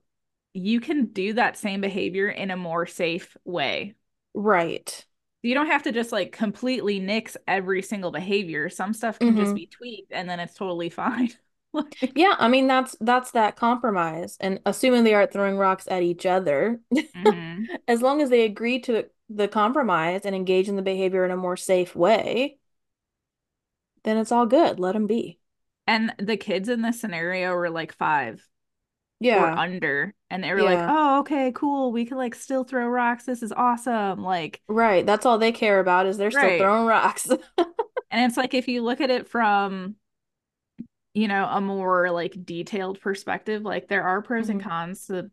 [0.54, 3.96] you can do that same behavior in a more safe way.
[4.34, 5.06] Right.
[5.44, 8.70] You don't have to just like completely nix every single behavior.
[8.70, 9.56] Some stuff can just Mm-hmm.
[9.56, 11.32] be tweaked and then it's totally fine.
[12.16, 14.38] Yeah, I mean that's that's that compromise.
[14.40, 16.80] And assuming they aren't throwing rocks at each other,
[17.16, 17.70] mhm.
[17.88, 21.38] as long as they agree to the compromise and engage in the behavior in a
[21.38, 22.58] more safe way,
[24.04, 24.80] then it's all good.
[24.80, 25.40] Let them be.
[25.88, 28.48] And the kids in this scenario were like five
[29.34, 29.56] or Yeah.
[29.58, 31.92] under, and they were like, "Oh, okay, cool.
[31.92, 33.26] We can like still throw rocks.
[33.26, 35.06] This is awesome." Like, Right.
[35.06, 37.30] That's all they care about is they're still throwing rocks.
[38.12, 39.96] And it's like if you look at it from,
[41.14, 45.32] you know, a more like detailed perspective, like there are pros and hmm cons to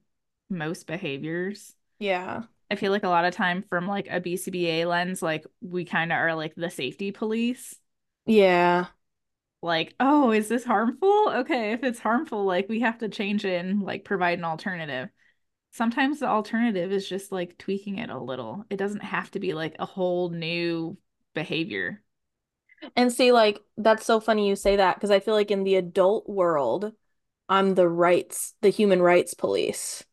[0.51, 1.74] most behaviors.
[1.99, 2.45] Yeah.
[2.70, 6.12] I feel like a lot of time from like a BCBA lens, like we kind
[6.12, 7.76] of are like the safety police.
[8.26, 8.89] Yeah.
[9.62, 11.31] Like, oh, is this harmful?
[11.31, 15.09] Okay, if it's harmful, like we have to change it and like provide an alternative.
[15.72, 18.66] Sometimes the alternative is just like tweaking it a little.
[18.70, 20.99] It doesn't have to be like a whole new
[21.35, 22.03] behavior.
[22.97, 25.76] And see, like, that's so funny you say that because I feel like in the
[25.76, 26.93] adult world,
[27.49, 30.05] I'm the rights, the human rights police.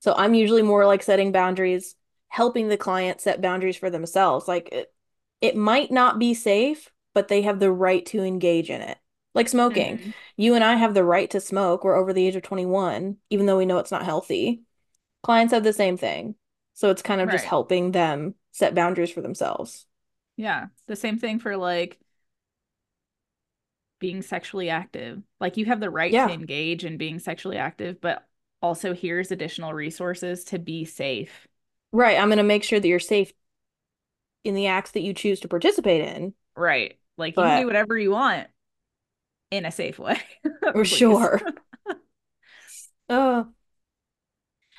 [0.00, 1.96] So I'm usually more like setting boundaries,
[2.28, 4.48] helping the client set boundaries for themselves.
[4.48, 4.92] Like it,
[5.40, 8.98] it might not be safe, but they have the right to engage in it.
[9.34, 9.98] Like smoking.
[9.98, 10.14] Mhm.
[10.36, 11.84] You and I have the right to smoke.
[11.84, 14.62] We're over the age of 21, even though we know it's not healthy.
[15.22, 16.36] Clients have the same thing.
[16.74, 19.86] So it's kind of just helping them set boundaries for themselves.
[20.40, 20.68] Yeah.
[20.86, 21.98] The same thing for like
[23.98, 25.22] being sexually active.
[25.38, 26.28] Like you have the right Yeah.
[26.28, 28.26] to engage in being sexually active, but
[28.62, 31.46] also here's additional resources to be safe.
[31.92, 32.18] Right.
[32.18, 33.34] I'm going to make sure that you're safe
[34.42, 36.32] in the acts that you choose to participate in.
[36.56, 36.98] Right.
[37.18, 38.48] Like you can do whatever you want
[39.50, 40.18] in a safe way.
[40.72, 41.42] for sure.
[43.10, 43.44] Uh,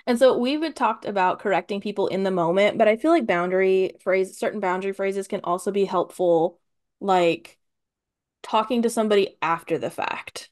[0.07, 3.93] and so we've talked about correcting people in the moment, but I feel like boundary
[4.03, 6.59] phrase, certain boundary phrases can also be helpful,
[6.99, 7.57] like
[8.43, 10.49] talking to somebody after the fact.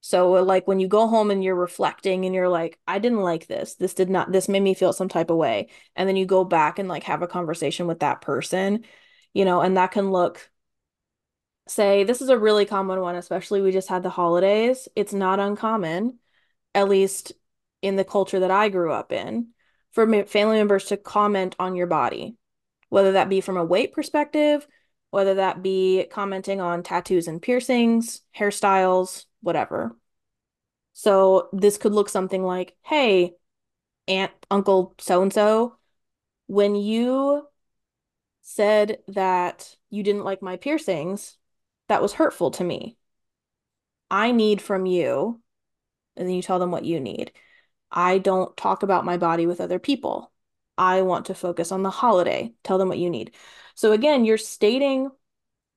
[0.00, 3.22] So uh, like when you go home and you're reflecting and you're like, I didn't
[3.22, 3.74] like this.
[3.74, 5.68] This did not, this made me feel some type of way.
[5.96, 8.84] And then you go back and like have a conversation with that person,
[9.34, 10.48] you know, and that can look,
[11.68, 14.88] say, this is a really common one, especially we just had the holidays.
[14.94, 16.20] It's not uncommon,
[16.74, 17.32] at least
[17.86, 19.48] in the culture that I grew up in,
[19.92, 22.34] for family members to comment on your body,
[22.88, 24.66] whether that be from a weight perspective,
[25.10, 29.96] whether that be commenting on tattoos and piercings, hairstyles, whatever.
[30.94, 33.34] So this could look something like, hey,
[34.08, 35.76] Aunt, Uncle so and so,
[36.48, 37.46] when you
[38.42, 41.36] said that you didn't like my piercings,
[41.88, 42.96] that was hurtful to me.
[44.10, 45.40] I need from you,
[46.16, 47.30] and then you tell them what you need.
[47.90, 50.32] I don't talk about my body with other people.
[50.78, 52.54] I want to focus on the holiday.
[52.62, 53.34] Tell them what you need.
[53.74, 55.10] So again, you're stating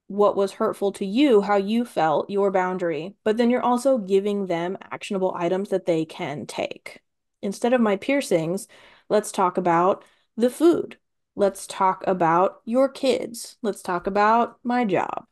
[0.07, 4.47] what was hurtful to you, how you felt, your boundary, but then you're also giving
[4.47, 6.99] them actionable items that they can take.
[7.41, 8.67] Instead of my piercings,
[9.07, 10.03] let's talk about
[10.35, 10.97] the food.
[11.35, 13.57] Let's talk about your kids.
[13.61, 15.25] Let's talk about my job.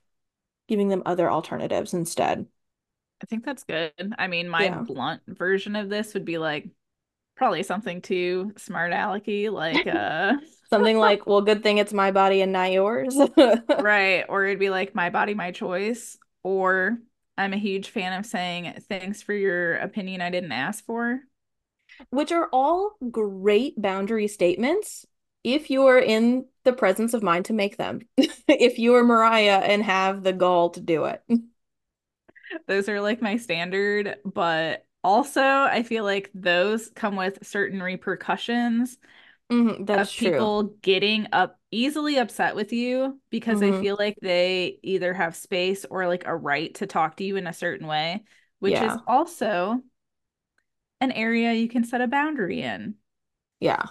[0.68, 2.46] Giving them other alternatives instead.
[3.22, 3.94] I think that's good.
[4.18, 4.84] I mean, my Yeah.
[4.84, 6.70] blunt version of this would be like
[7.36, 10.34] probably something too smart alecky, like uh
[10.70, 13.16] Something like, well, good thing it's my body and not yours.
[13.80, 16.98] right, or it'd be like my body, my choice, or
[17.38, 21.22] I'm a huge fan of saying thanks for your opinion I didn't ask for.
[22.10, 25.06] Which are all great boundary statements
[25.44, 28.02] if you are in the presence of mind to make them.
[28.50, 31.22] If you are Mariah and have the gall to do it.
[32.68, 38.98] Those are like my standard, but also I feel like those come with certain repercussions
[39.52, 40.52] Mhm, that's of true.
[40.52, 43.74] people getting up easily upset with you because they Mhm.
[43.74, 47.48] feel like they either have space or like a right to talk to you in
[47.48, 48.24] a certain way,
[48.60, 49.82] which is also
[51.02, 52.96] an area you can set a boundary in
[53.60, 53.88] Yeah.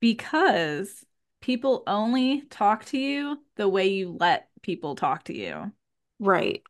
[0.00, 1.04] because
[1.40, 5.72] people only talk to you the way you let people talk to you.
[6.20, 6.62] Right.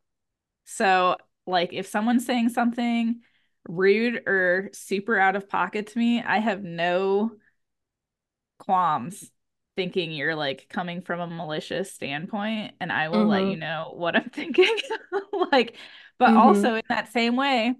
[0.70, 1.16] So,
[1.46, 3.20] like, if someone's saying something
[3.68, 7.32] rude or super out of pocket to me, I have no
[8.58, 9.30] qualms
[9.76, 13.58] thinking you're like coming from a malicious standpoint, and I will let you Mm-hmm.
[13.58, 14.74] know what I'm thinking.
[15.52, 15.76] Like,
[16.18, 16.34] but Mm-hmm.
[16.36, 17.74] also in that same way,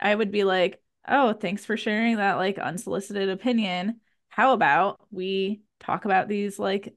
[0.00, 4.00] I would be like, oh, thanks for sharing that like unsolicited opinion.
[4.28, 6.94] How about we talk about these like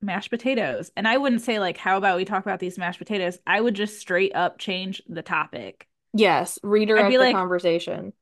[0.00, 0.90] mashed potatoes?
[0.96, 3.38] And I wouldn't say like, how about we talk about these mashed potatoes?
[3.46, 5.88] I would just straight up change the topic.
[6.12, 6.58] Yes.
[6.96, 8.12] I'd Redirect be the like, conversation.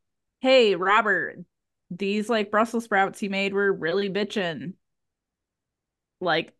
[0.40, 1.38] hey, Robert,
[1.90, 4.74] these like Brussels sprouts you made were really bitchin'.
[6.20, 6.52] Like,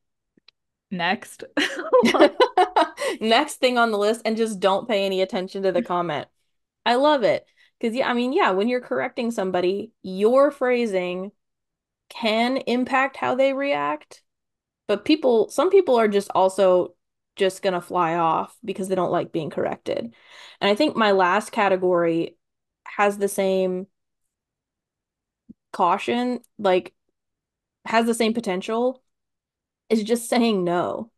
[0.91, 1.45] next.
[3.21, 6.29] Next thing on the list, and just don't pay any attention to the comment.
[6.85, 7.47] I love it.
[7.79, 11.33] Because, yeah, I mean, yeah, when you're correcting somebody, your phrasing
[12.09, 14.23] can impact how they react.
[14.89, 16.95] But people, some people are just also
[17.37, 20.15] just gonna fly off because they don't like being corrected.
[20.61, 22.37] And I think my last category
[22.87, 23.89] has the same
[25.73, 26.95] caution, like
[27.87, 29.03] has the same potential,
[29.91, 31.11] is just saying no.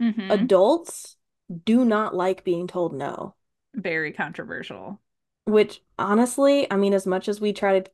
[0.00, 1.16] hmm Adults
[1.64, 3.34] do not like being told no,
[3.74, 5.00] Very controversial.
[5.46, 7.90] which honestly, I mean, as much as we try to,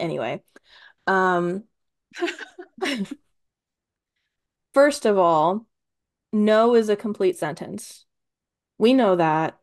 [0.00, 0.42] anyway,
[1.06, 1.64] um,
[4.74, 5.66] first of all,
[6.32, 8.04] no is a complete sentence.
[8.78, 9.58] We know that.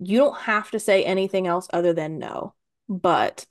[0.00, 2.54] You don't have to say anything else other than no.
[2.88, 3.46] But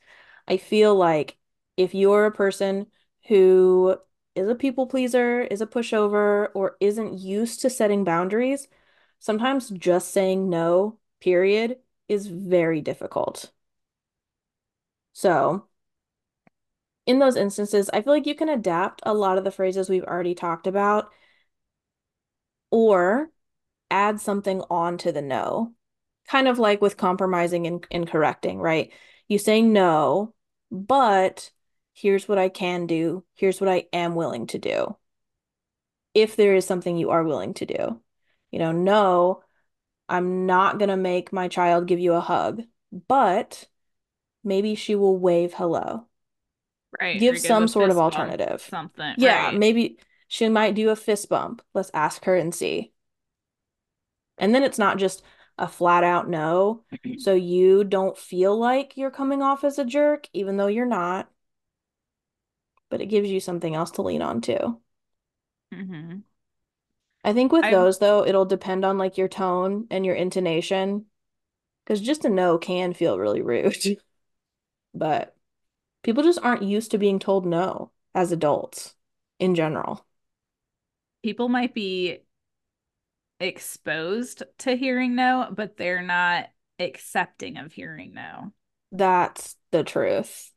[0.48, 1.38] I feel like
[1.78, 2.88] if you're a person
[3.28, 3.98] who
[4.36, 8.68] is a people pleaser, is a pushover, or isn't used to setting boundaries,
[9.20, 11.78] sometimes just saying no, period,
[12.08, 13.52] is very difficult.
[15.14, 15.69] So,
[17.10, 20.04] in those instances, I feel like you can adapt a lot of the phrases we've
[20.04, 21.12] already talked about
[22.70, 23.32] or
[23.90, 25.74] add something on to the no.
[26.28, 28.94] Kind of like with compromising and, and correcting, right?
[29.28, 30.36] You say no,
[30.70, 31.50] but
[31.96, 33.26] here's what I can do.
[33.34, 34.96] Here's what I am willing to do.
[36.14, 38.00] If there is something you are willing to do.
[38.52, 39.44] You know, no,
[40.08, 42.62] I'm not gonna make my child give you a hug,
[43.08, 43.68] but
[44.44, 46.06] maybe she will wave hello.
[47.00, 47.24] Right.
[47.24, 48.72] Give Or give some sort of alternative.
[48.72, 49.16] something.
[49.16, 49.54] Yeah, Right.
[49.54, 51.62] maybe she might do a fist bump.
[51.74, 52.94] Let's ask her and see.
[54.40, 55.22] And then it's not just
[55.58, 56.84] a flat out no.
[57.18, 61.30] So you don't feel like you're coming off as a jerk, even though you're not.
[62.90, 64.80] But it gives you something else to lean on too.
[65.72, 66.24] hmm
[67.24, 71.06] I think with I those though, it'll depend on like your tone and your intonation.
[71.86, 73.78] Because just a no can feel really rude.
[74.94, 75.36] But
[76.04, 78.96] people just aren't used to being told no as adults
[79.40, 80.06] in general.
[81.24, 82.20] people might be
[83.40, 88.54] exposed to hearing no, but they're not accepting of hearing no.
[88.92, 90.52] That's the truth.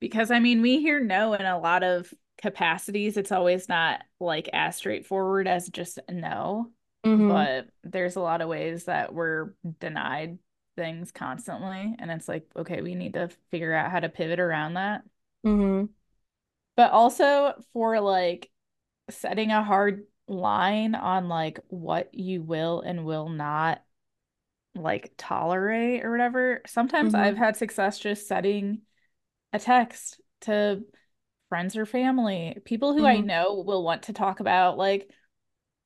[0.00, 3.16] Because I mean, we hear no in a lot of capacities.
[3.16, 6.70] It's always not like as straightforward as just no,
[7.04, 7.28] Mm-hmm.
[7.28, 10.38] but there's a lot of ways that we're denied
[10.76, 11.96] things constantly.
[11.98, 15.02] And it's like, okay, we need to figure out how to pivot around that.
[15.44, 15.84] Mm-hmm.
[16.76, 18.50] But also for like
[19.10, 23.82] setting a hard line on like what you will and will not
[24.74, 26.62] like tolerate or whatever.
[26.66, 27.14] Sometimes Mm-hmm.
[27.14, 28.82] I've had success just setting
[29.52, 30.84] a text to
[31.50, 33.22] friends or family, people who I Mm-hmm.
[33.22, 35.10] know will want to talk about like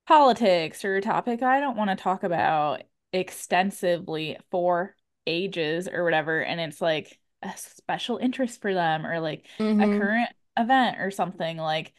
[0.07, 2.83] politics or a topic I don't want to talk about
[3.13, 4.95] extensively for
[5.27, 6.41] ages or whatever.
[6.43, 9.45] And it's like a special interest for them or like
[9.79, 9.89] a Mm-hmm.
[9.89, 11.57] current event or something.
[11.57, 11.93] Like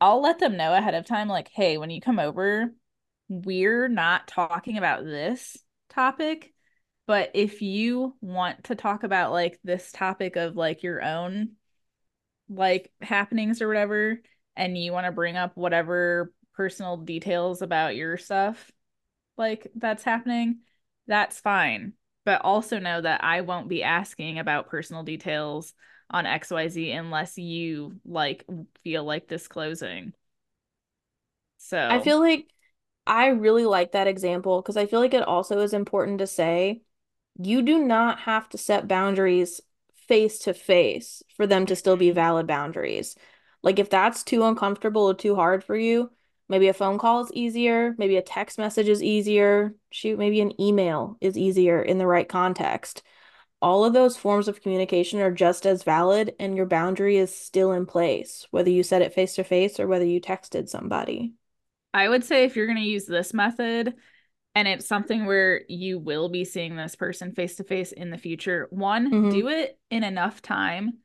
[0.00, 2.74] I'll let them know ahead of time, like, hey, when you come over,
[3.28, 5.56] we're not talking about this
[5.88, 6.52] topic.
[7.06, 11.52] But if you want to talk about like this topic of like your own
[12.48, 14.20] like happenings or whatever,
[14.56, 18.70] and you want to bring up whatever personal details about your stuff
[19.36, 20.60] like that's happening,
[21.06, 21.94] that's fine.
[22.24, 25.74] But also know that I won't be asking about personal details
[26.10, 28.44] on XYZ unless you like
[28.82, 30.12] feel like disclosing.
[31.58, 32.46] So I feel like
[33.06, 36.82] I really like that example because I feel like it also is important to say
[37.38, 39.60] you do not have to set boundaries
[40.08, 42.14] face to face for them to still be mm-hmm.
[42.14, 43.16] valid boundaries.
[43.62, 46.10] Like if that's too uncomfortable or too hard for you,
[46.48, 50.60] maybe a phone call is easier, maybe a text message is easier, shoot, maybe an
[50.60, 53.02] email is easier in the right context.
[53.62, 57.72] All of those forms of communication are just as valid and your boundary is still
[57.72, 61.32] in place, whether you said it face to face or whether you texted somebody.
[61.94, 63.94] I would say if you're going to use this method
[64.54, 68.18] and it's something where you will be seeing this person face to face in the
[68.18, 69.30] future, one, Mm-hmm.
[69.30, 70.98] do it in enough time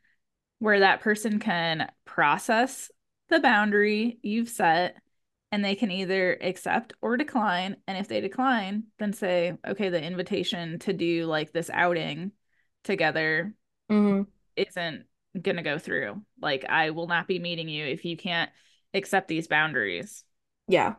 [0.59, 2.91] where that person can process
[3.29, 4.97] the boundary you've set
[5.51, 7.77] and they can either accept or decline.
[7.87, 12.31] And if they decline, then say, okay, the invitation to do like this outing
[12.83, 13.53] together
[13.91, 14.23] Mm-hmm.
[14.55, 15.03] isn't
[15.41, 16.21] going to go through.
[16.41, 18.49] Like, I will not be meeting you if you can't
[18.93, 20.23] accept these boundaries.
[20.67, 20.95] Yeah.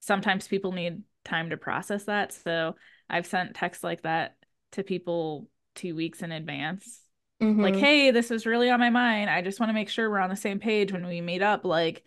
[0.00, 2.32] Sometimes people need time to process that.
[2.32, 2.74] So
[3.08, 4.36] I've sent texts like that
[4.72, 7.00] to people two weeks in advance
[7.40, 7.80] like, Mm-hmm.
[7.80, 9.28] hey, this is really on my mind.
[9.28, 11.64] I just want to make sure we're on the same page when we meet up.
[11.64, 12.04] Like,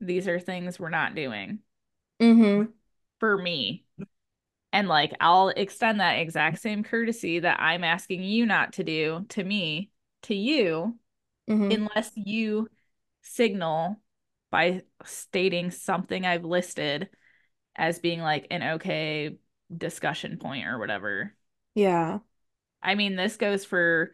[0.00, 1.60] these are things we're not doing
[2.20, 2.72] Mm-hmm.
[3.18, 3.84] for me.
[4.72, 9.26] And like, I'll extend that exact same courtesy that I'm asking you not to do
[9.30, 9.90] to me,
[10.24, 10.98] to you,
[11.48, 11.74] Mm-hmm.
[11.74, 12.68] unless you
[13.22, 14.00] signal
[14.50, 17.10] by stating something I've listed
[17.76, 19.36] as being like an okay
[19.76, 21.34] discussion point or whatever.
[21.74, 22.20] Yeah.
[22.82, 24.12] I mean, this goes for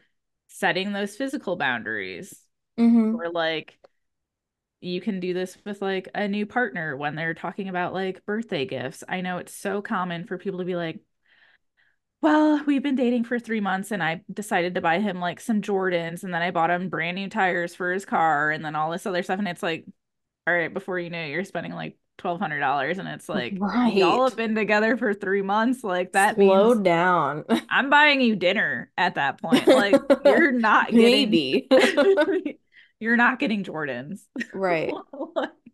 [0.48, 2.42] setting those physical boundaries.
[2.78, 3.16] Mm-hmm.
[3.16, 3.78] or like
[4.86, 8.64] you can do this with like a new partner when they're talking about like birthday
[8.64, 9.02] gifts.
[9.08, 11.00] I know it's so common for people to be like,
[12.22, 15.60] well, we've been dating for three months and I decided to buy him like some
[15.60, 18.90] Jordans and then I bought him brand new tires for his car and then all
[18.90, 19.38] this other stuff.
[19.38, 19.84] And it's like,
[20.46, 22.98] all right, before you know it, you're spending like $1,200.
[22.98, 25.84] And it's like, y'all have been together for three months.
[25.84, 27.44] Like, that Slow means down.
[27.68, 29.66] I'm buying you dinner at that point.
[29.66, 31.68] Like, you're not getting, Maybe.
[33.00, 34.20] you're not getting Jordans.
[34.52, 34.92] Right.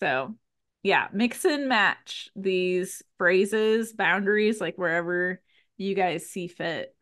[0.00, 0.34] So,
[0.82, 5.40] yeah, mix and match these phrases, boundaries, like wherever
[5.76, 6.94] you guys see fit.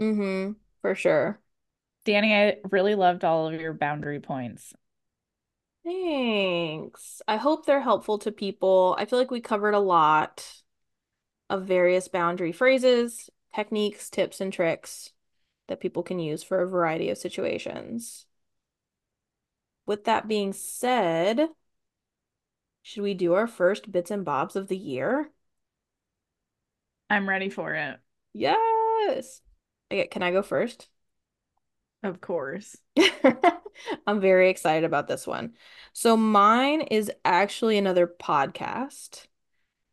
[0.00, 0.52] Mm-hmm.
[0.82, 1.40] For sure.
[2.04, 4.72] Dani, I really loved all of your boundary points.
[5.84, 7.20] Thanks.
[7.26, 8.96] I hope they're helpful to people.
[8.98, 10.46] I feel like we covered a lot
[11.50, 15.10] of various boundary phrases, techniques, tips, and tricks
[15.68, 18.26] that people can use for a variety of situations.
[19.86, 21.48] With that being said,
[22.82, 25.30] Should we do our first bits and bobs of the year?
[27.10, 27.98] I'm ready for it.
[28.32, 29.40] Yes.
[29.90, 30.88] Okay, can I go first?
[32.02, 32.76] Of course.
[34.06, 35.54] I'm very excited about this one.
[35.92, 39.26] So mine is actually another podcast.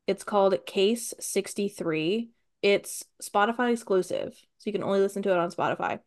[0.07, 2.29] It's called Case 63.
[2.63, 5.99] It's Spotify exclusive, so you can only listen to it on Spotify.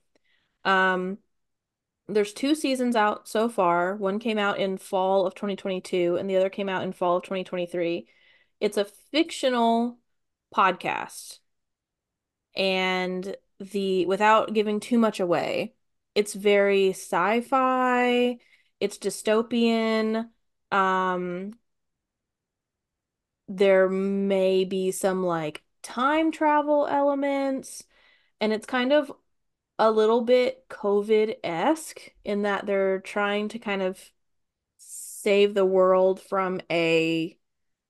[0.65, 1.19] Um,
[2.09, 3.95] there's two seasons out so far.
[3.97, 7.25] One came out in fall of 2022 and the other came out in fall of
[7.25, 8.09] 2023.
[8.61, 9.99] It's a fictional
[10.55, 11.41] podcast.
[12.57, 15.75] And the without giving too much away,
[16.15, 18.39] it's very sci-fi,
[18.81, 20.31] it's dystopian.
[20.73, 21.53] Um
[23.49, 27.85] there may be some like time travel elements,
[28.41, 29.13] and it's kind of
[29.79, 34.11] a little bit COVID-esque in that they're trying to kind of
[34.79, 37.39] save the world from a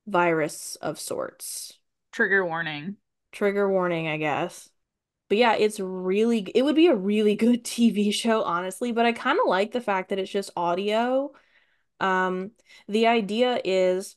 [0.06, 1.78] virus of sorts.
[2.12, 2.96] Trigger warning.
[3.32, 4.68] Trigger warning, I guess.
[5.30, 8.92] But yeah, it's really, it would be a really good TV show, honestly.
[8.92, 11.32] But I kind of like the fact that it's just audio.
[11.98, 12.50] Um,
[12.88, 14.16] the idea is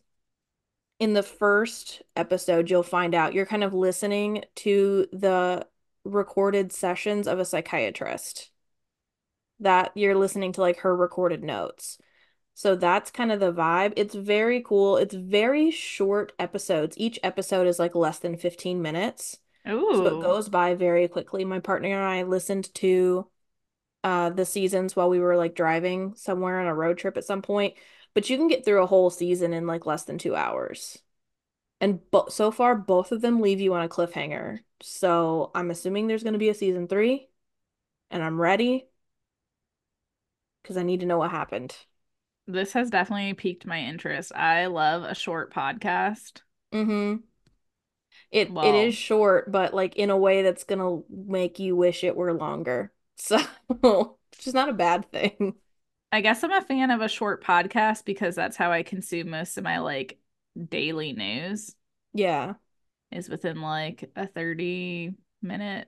[1.00, 5.66] in the first episode, you'll find out you're kind of listening to the
[6.04, 8.52] recorded sessions of a psychiatrist
[9.60, 11.98] that you're listening to like her recorded notes.
[12.54, 13.94] So that's kind of the vibe.
[13.96, 14.98] It's very cool.
[14.98, 16.98] It's very short episodes.
[16.98, 19.38] Each episode is like less than 15 minutes.
[19.68, 19.94] Ooh.
[19.94, 21.46] So it goes by very quickly.
[21.46, 23.28] My partner and I listened to
[24.04, 27.42] uh the seasons while we were like driving somewhere on a road trip at some
[27.42, 27.76] point,
[28.14, 31.00] but you can get through a whole season in like less than 2 hours.
[31.82, 34.60] And bo so far both of them leave you on a cliffhanger.
[34.82, 37.28] So I'm assuming there's going to be a season 3
[38.12, 38.88] and I'm ready
[40.62, 41.76] because I need to know what happened.
[42.48, 44.34] This has definitely piqued my interest.
[44.36, 46.42] I love a short podcast.
[46.74, 47.18] Mm-hmm.
[48.32, 52.04] It Well, it is short, but like in a way that's gonna make you wish
[52.04, 52.92] it were longer.
[53.22, 53.38] So,
[53.68, 55.56] which is not a bad thing.
[56.12, 59.58] I guess I'm a fan of a short podcast because that's how I consume most
[59.58, 60.20] of my like
[60.70, 61.76] daily news
[62.14, 62.56] Yeah.
[63.12, 65.88] is within like a 30 minute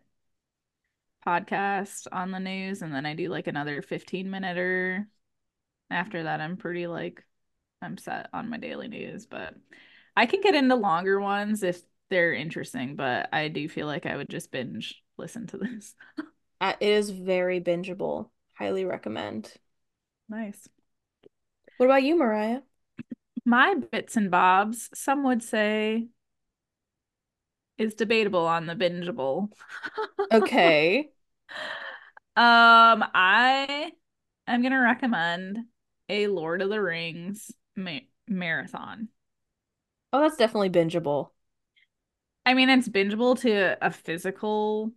[1.26, 5.08] podcast on the news and then I do like another 15 minute or
[5.92, 7.24] after that I'm pretty like
[7.82, 9.56] I'm set on my daily news, but
[10.18, 14.18] I can get into longer ones if they're interesting, but I do feel like I
[14.18, 15.96] would just binge listen to this.
[16.62, 18.30] It is very bingeable.
[18.56, 19.54] Highly recommend.
[20.32, 20.70] Nice.
[21.76, 22.62] What about you, Mariah?
[23.46, 26.08] My bits and bobs, some would say,
[27.78, 29.50] is debatable on the bingeable.
[30.32, 31.10] Okay.
[32.34, 33.92] Um, I
[34.48, 35.60] am gonna recommend
[36.08, 39.10] a Lord of the Rings ma marathon.
[40.14, 41.32] Oh, that's definitely bingeable.
[42.46, 44.94] I mean, it's bingeable to a physical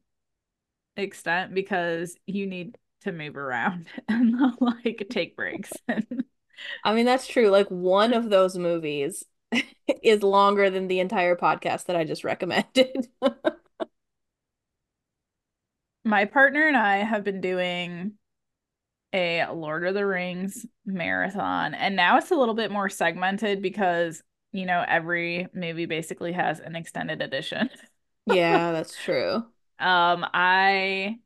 [0.96, 5.72] extent because you need to move around and like take breaks.
[6.84, 7.48] I mean, that's true.
[7.48, 9.24] Like one of those movies
[10.02, 13.08] is longer than the entire podcast that I just recommended.
[16.04, 18.12] My partner and I have been doing
[19.14, 24.22] a Lord of the Rings marathon, and now it's a little bit more segmented because,
[24.52, 27.70] you know, every movie basically has an extended edition.
[28.26, 29.36] Yeah, that's true.
[29.78, 31.18] Um, I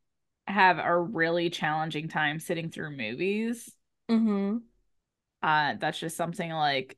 [0.48, 3.70] have a really challenging time sitting through movies.
[4.10, 4.58] Mm-hmm.
[5.42, 6.96] Uh, that's just something like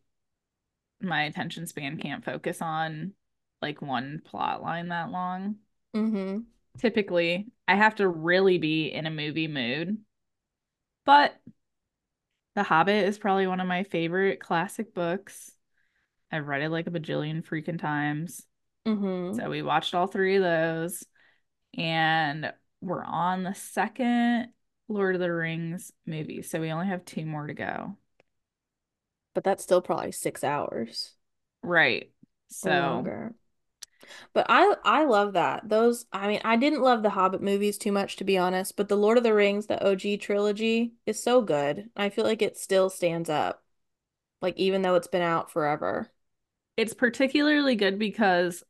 [1.01, 3.13] my attention span can't focus on
[3.61, 5.57] like one plot line that long.
[5.95, 6.41] Mm-hmm.
[6.79, 9.99] Typically, I have to really be in a movie mood.
[11.05, 11.35] But
[12.55, 15.51] The Hobbit is probably one of my favorite classic books.
[16.31, 18.47] I've read it like a bajillion freaking times.
[18.87, 19.37] Mm-hmm.
[19.37, 21.05] So we watched all three of those,
[21.77, 24.53] and we're on the second
[24.89, 26.43] Lord of the Rings movie.
[26.43, 27.97] So we only have two more to go.
[29.35, 31.17] But that's still probably six hours
[31.63, 32.11] Right.
[32.49, 33.35] So longer.
[34.33, 35.69] But I I love that.
[35.69, 38.89] Those I mean, I didn't love the Hobbit movies too much to be honest, but
[38.89, 41.91] the Lord of the Rings, the OG trilogy is so good.
[41.97, 43.63] I feel like it still stands up.
[44.43, 46.13] Like even though it's been out forever.
[46.77, 48.65] it's particularly good because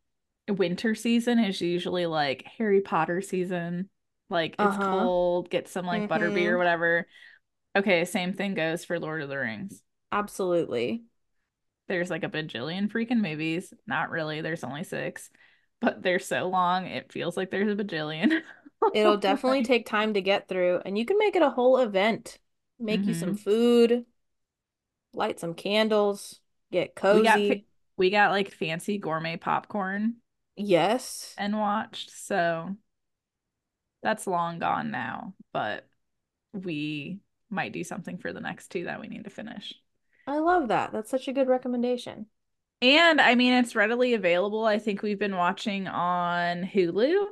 [0.49, 3.89] winter season is usually like Harry Potter season.
[4.31, 4.78] Like it's Uh-huh.
[4.78, 6.59] cold, get some like butterbeer or Mm-hmm.
[6.59, 7.07] whatever.
[7.77, 9.82] Okay, same thing goes for Lord of the Rings.
[10.12, 11.05] Absolutely.
[11.89, 13.74] There's like a bajillion freaking movies.
[13.86, 15.31] Not really, there's only six,
[15.81, 18.43] but they're so long, it feels like there's a bajillion.
[18.93, 22.39] It'll definitely take time to get through, and you can make it a whole event.
[22.78, 23.36] Make you some mhm.
[23.36, 24.07] food,
[25.12, 26.40] light some candles.
[26.70, 27.47] get We got cozy.
[27.47, 27.62] fa-
[27.97, 30.16] we got like fancy gourmet popcorn
[30.57, 31.36] yes.
[31.36, 32.77] and watched, so
[34.02, 35.86] that's long gone now, but
[36.52, 37.20] we
[37.51, 39.74] might do something for the next two that we need to finish.
[40.27, 40.93] I love that.
[40.93, 42.27] That's such a good recommendation.
[42.82, 44.64] And I mean, it's readily available.
[44.64, 47.27] I think we've been watching on Hulu,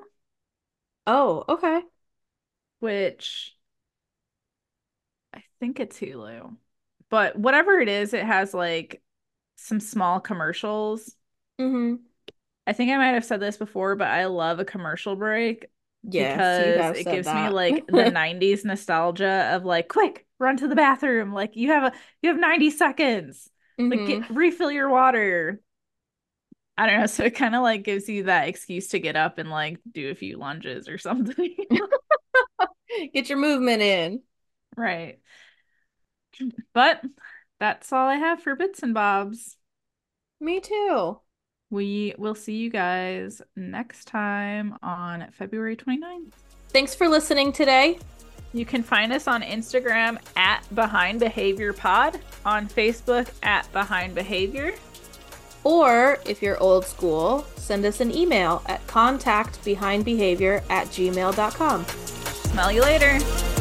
[1.06, 1.82] Oh, okay.
[2.80, 3.56] which
[5.34, 6.56] I think it's Hulu.
[7.10, 9.02] But whatever it is, it has like
[9.56, 11.14] some small commercials.
[11.60, 11.96] Mm-hmm.
[12.66, 15.66] I think I might have said this before, but I love a commercial break
[16.02, 20.76] You because it gives me like the 90s nostalgia of like, quick, run to the
[20.76, 21.32] bathroom.
[21.32, 23.50] Like you have a you have 90 seconds.
[23.90, 24.06] Like Mhm.
[24.06, 25.60] get refill your water.
[26.76, 27.06] I don't know.
[27.06, 30.10] So it kind of like gives you that excuse to get up and like do
[30.10, 31.56] a few lunges or something.
[33.12, 34.22] Get your movement in.
[34.76, 35.18] Right.
[36.72, 37.02] But
[37.58, 39.56] that's all I have for bits and bobs.
[40.40, 41.20] Me too.
[41.70, 46.32] We will see you guys next time on February 29th.
[46.70, 47.98] Thanks for listening today.
[48.54, 54.74] You can find us on Instagram at Behind Behavior Pod, on Facebook at Behind Behavior.
[55.64, 61.84] Or if you're old school, send us an email at contactbehindbehavior at gmail.com.
[61.84, 63.57] Smell you later.